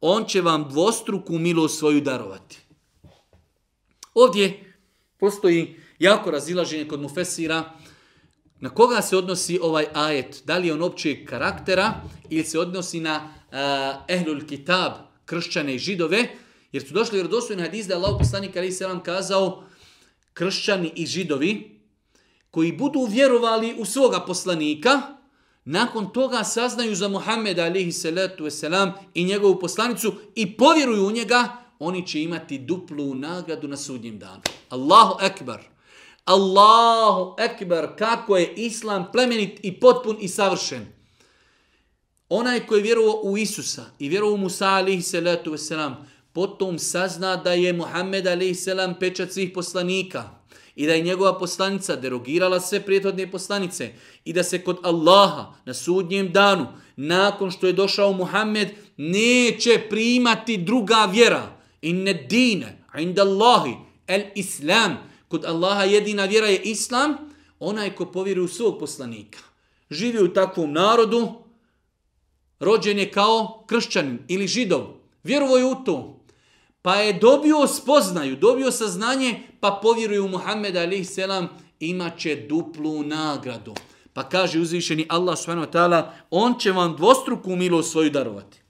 [0.00, 2.58] on će vam dvostruku milost svoju darovati.
[4.14, 4.74] Ovdje
[5.18, 7.72] postoji jako razilaženje kod Mufesira
[8.60, 10.42] na koga se odnosi ovaj ajet.
[10.44, 11.94] Da li je on općeg karaktera
[12.30, 14.92] ili se odnosi na uh, ehlul kitab,
[15.24, 16.28] kršćane i židove.
[16.72, 19.64] Jer su došli vjerodostojni hadis da je Allah poslanik ali se vam kazao
[20.32, 21.77] kršćani i židovi
[22.58, 25.02] koji budu vjerovali u svoga poslanika,
[25.64, 31.56] nakon toga saznaju za Muhammeda alihi salatu wasalam i njegovu poslanicu i povjeruju u njega,
[31.78, 34.40] oni će imati duplu nagradu na sudnjem danu.
[34.68, 35.60] Allahu ekbar.
[36.24, 37.96] Allahu ekbar.
[37.98, 40.86] Kako je islam plemenit i potpun i savršen.
[42.28, 45.94] Onaj koji je vjerovao u Isusa i vjerovao u Musa alihi salatu wasalam,
[46.32, 50.37] potom sazna da je Muhammed alihi salam pečat svih poslanika
[50.78, 53.92] i da je njegova poslanica derogirala sve prijetodne poslanice
[54.24, 56.66] i da se kod Allaha na sudnjem danu,
[56.96, 61.58] nakon što je došao Muhammed, neće primati druga vjera.
[61.82, 63.74] Inne dine, inda Allahi,
[64.06, 64.96] el islam.
[65.28, 67.16] Kod Allaha jedina vjera je islam,
[67.58, 69.38] onaj ko povjeruje u svog poslanika.
[69.90, 71.32] Živi u takvom narodu,
[72.60, 74.86] rođen je kao kršćanin ili židov.
[75.22, 76.17] Vjerovo je u to.
[76.88, 81.48] Pa je dobio spoznaju, dobio saznanje, pa povjeruje u Muhammeda alaih selam,
[81.80, 83.74] imat će duplu nagradu.
[84.12, 88.60] Pa kaže uzvišeni Allah subhanahu wa ta'ala, on će vam dvostruku milost svoju darovati.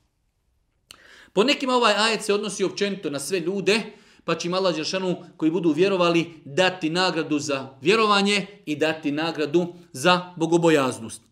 [1.33, 3.81] Po nekim ovaj ajet se odnosi općenito na sve ljude,
[4.25, 9.75] pa će im Allah Đeršanu koji budu vjerovali dati nagradu za vjerovanje i dati nagradu
[9.93, 11.23] za bogobojaznost.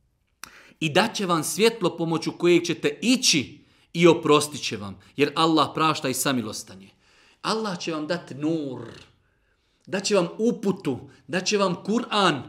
[0.80, 3.55] I daće vam svjetlo pomoću kojeg ćete ići
[3.96, 6.90] i oprostit će vam, jer Allah prašta i samilostanje.
[7.42, 8.82] Allah će vam dati nur,
[9.86, 12.42] da će vam uputu, da će vam Kur'an,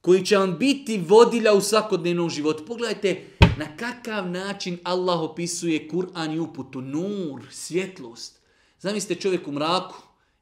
[0.00, 2.64] koji će vam biti vodilja u svakodnevnom životu.
[2.64, 3.26] Pogledajte
[3.58, 6.80] na kakav način Allah opisuje Kur'an i uputu.
[6.80, 8.40] Nur, svjetlost.
[8.80, 9.96] Zamislite čovjek u mraku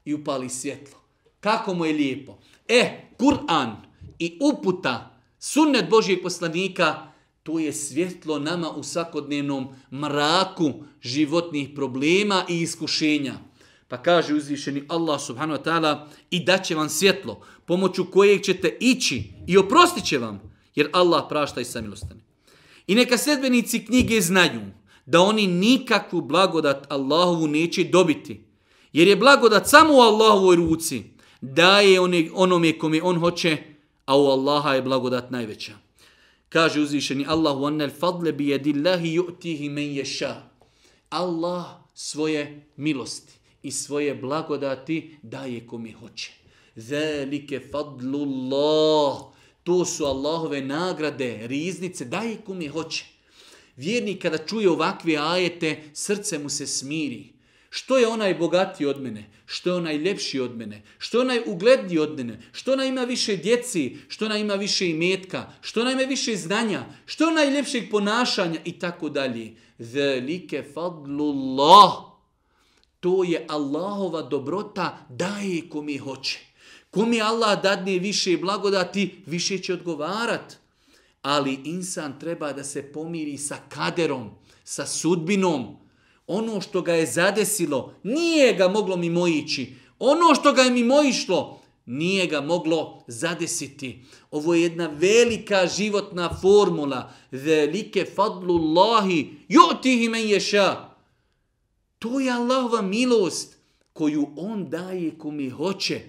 [0.04, 0.98] i upali svjetlo.
[1.40, 2.38] Kako mu je lijepo.
[2.68, 3.76] E, Kur'an
[4.18, 7.13] i uputa, sunnet Božijeg poslanika,
[7.44, 10.72] to je svjetlo nama u svakodnevnom mraku
[11.02, 13.34] životnih problema i iskušenja.
[13.88, 19.22] Pa kaže uzvišeni Allah subhanahu wa ta'ala i daće vam svjetlo pomoću kojeg ćete ići
[19.46, 20.40] i oprostit će vam
[20.74, 22.20] jer Allah prašta i samilostane.
[22.86, 24.60] I neka sedbenici knjige znaju
[25.06, 28.44] da oni nikakvu blagodat Allahovu neće dobiti.
[28.92, 31.02] Jer je blagodat samo u Allahovoj ruci.
[31.40, 32.00] Daje
[32.34, 33.56] onome kome on hoće,
[34.06, 35.83] a u Allaha je blagodat najveća.
[36.54, 40.42] Kaže uzvišeni Allah وَنَّ الْفَضْلَ بِيَدِ اللَّهِ يُؤْتِهِ مَنْ يَشَا
[41.10, 43.32] Allah svoje milosti
[43.62, 46.32] i svoje blagodati daje kome hoće.
[46.76, 49.18] Zalike fadlullah.
[49.64, 53.04] To su Allahove nagrade, riznice, daje kome hoće.
[53.76, 57.33] Vjernik kada čuje ovakve ajete, srce mu se smiri.
[57.74, 59.24] Što je onaj bogatiji od mene?
[59.46, 60.82] Što je onaj ljepši od mene?
[60.98, 62.38] Što je onaj ugledniji od mene?
[62.52, 63.96] Što ona ima više djeci?
[64.08, 65.52] Što ona ima više imetka?
[65.60, 66.84] Što ona ima više znanja?
[67.06, 68.60] Što je onaj ljepšeg ponašanja?
[68.64, 69.56] I tako dalje.
[69.78, 71.92] Velike fadlullah.
[73.00, 76.38] To je Allahova dobrota daje kom je hoće.
[76.90, 80.56] Kom je Allah dadne više blagodati, više će odgovarat.
[81.22, 84.30] Ali insan treba da se pomiri sa kaderom,
[84.64, 85.83] sa sudbinom,
[86.26, 89.74] ono što ga je zadesilo, nije ga moglo mimoići.
[89.98, 94.04] Ono što ga je mimoišlo, nije ga moglo zadesiti.
[94.30, 97.12] Ovo je jedna velika životna formula.
[97.30, 100.88] Velike fadlullahi, ju'tihi men ješa.
[101.98, 103.56] To je Allahova milost
[103.92, 106.00] koju on daje mi hoće.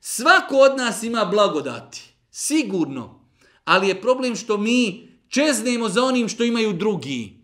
[0.00, 2.02] Svako od nas ima blagodati.
[2.30, 3.20] Sigurno.
[3.64, 7.43] Ali je problem što mi čeznemo za onim što imaju drugi.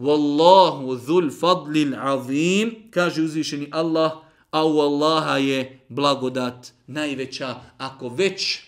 [0.00, 4.12] Wallahu dhul fadlil azim, kaže uzvišeni Allah,
[4.50, 7.54] a u Allaha je blagodat najveća.
[7.78, 8.60] Ako već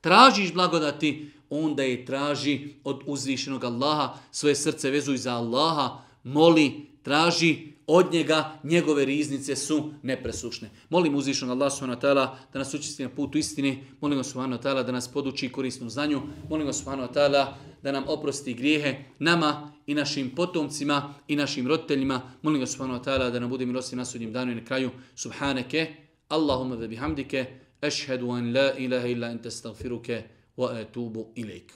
[0.00, 7.72] tražiš blagodati, onda je traži od uzvišenog Allaha, svoje srce vezuj za Allaha, moli, traži
[7.92, 10.70] od njega, njegove riznice su nepresušne.
[10.90, 14.58] Molim uzvišnog Allah subhanahu wa ta'ala da nas učisti na putu istine, molim ga subhanahu
[14.58, 18.54] wa ta'ala da nas poduči korisnom znanju, molim ga subhanahu wa ta'ala da nam oprosti
[18.54, 22.20] grijehe nama i našim potomcima i našim roditeljima.
[22.42, 24.90] Molim ga subhanahu wa ta'ala da nam bude milosti na sudnjem danu i na kraju.
[25.14, 25.86] Subhaneke,
[26.28, 27.46] Allahumma da bihamdike,
[27.82, 30.22] ešhedu an la ilaha illa ente stagfiruke,
[30.56, 31.72] wa etubu ilaik.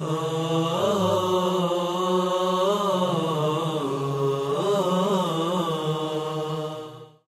[0.00, 0.52] Ah.